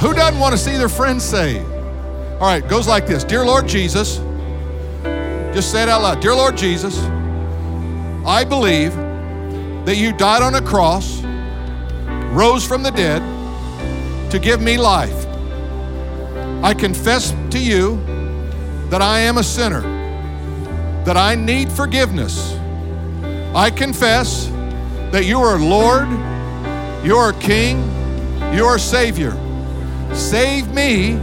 Who 0.00 0.14
doesn't 0.14 0.40
want 0.40 0.52
to 0.52 0.58
see 0.58 0.76
their 0.78 0.88
friends 0.88 1.22
saved? 1.24 1.66
All 2.40 2.48
right, 2.48 2.66
goes 2.66 2.88
like 2.88 3.06
this. 3.06 3.22
Dear 3.22 3.44
Lord 3.44 3.68
Jesus, 3.68 4.18
just 5.54 5.70
say 5.70 5.82
it 5.82 5.88
out 5.88 6.02
loud. 6.02 6.20
Dear 6.20 6.34
Lord 6.34 6.56
Jesus, 6.56 6.98
I 8.24 8.44
believe 8.44 8.94
that 9.84 9.96
you 9.96 10.12
died 10.12 10.42
on 10.42 10.54
a 10.54 10.62
cross, 10.62 11.22
rose 12.32 12.64
from 12.64 12.82
the 12.82 12.90
dead 12.90 13.22
to 14.30 14.38
give 14.38 14.60
me 14.60 14.78
life. 14.78 15.26
I 16.62 16.74
confess 16.74 17.34
to 17.50 17.58
you 17.58 17.96
that 18.88 19.02
I 19.02 19.20
am 19.20 19.38
a 19.38 19.42
sinner, 19.42 19.80
that 21.04 21.16
I 21.16 21.34
need 21.34 21.72
forgiveness. 21.72 22.56
I 23.54 23.70
confess 23.70 24.46
that 25.10 25.24
you 25.24 25.40
are 25.40 25.58
Lord, 25.58 26.08
you 27.04 27.16
are 27.16 27.32
King, 27.32 27.82
you 28.54 28.64
are 28.64 28.78
Savior. 28.78 29.32
Save 30.14 30.72
me, 30.72 31.14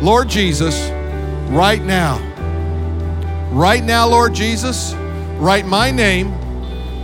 Lord 0.00 0.28
Jesus, 0.28 0.90
right 1.50 1.82
now. 1.82 2.18
Right 3.50 3.82
now, 3.82 4.06
Lord 4.08 4.32
Jesus, 4.32 4.94
write 5.38 5.66
my 5.66 5.90
name 5.90 6.28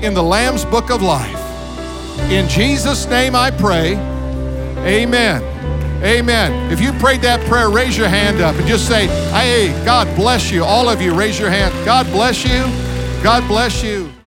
in 0.03 0.15
the 0.15 0.23
Lamb's 0.23 0.65
Book 0.65 0.91
of 0.91 1.03
Life. 1.03 1.35
In 2.31 2.49
Jesus' 2.49 3.07
name 3.07 3.35
I 3.35 3.51
pray. 3.51 3.97
Amen. 4.87 5.58
Amen. 6.03 6.71
If 6.71 6.81
you 6.81 6.93
prayed 6.93 7.23
that 7.23 7.41
prayer, 7.49 7.71
raise 7.71 7.97
your 7.97 8.09
hand 8.09 8.41
up 8.41 8.55
and 8.55 8.67
just 8.67 8.87
say, 8.87 9.09
Hey, 9.31 9.73
God 9.85 10.15
bless 10.15 10.51
you. 10.51 10.65
All 10.65 10.89
of 10.89 11.03
you, 11.03 11.13
raise 11.13 11.39
your 11.39 11.51
hand. 11.51 11.75
God 11.85 12.07
bless 12.07 12.45
you. 12.45 12.65
God 13.23 13.47
bless 13.49 13.83
you. 13.83 14.13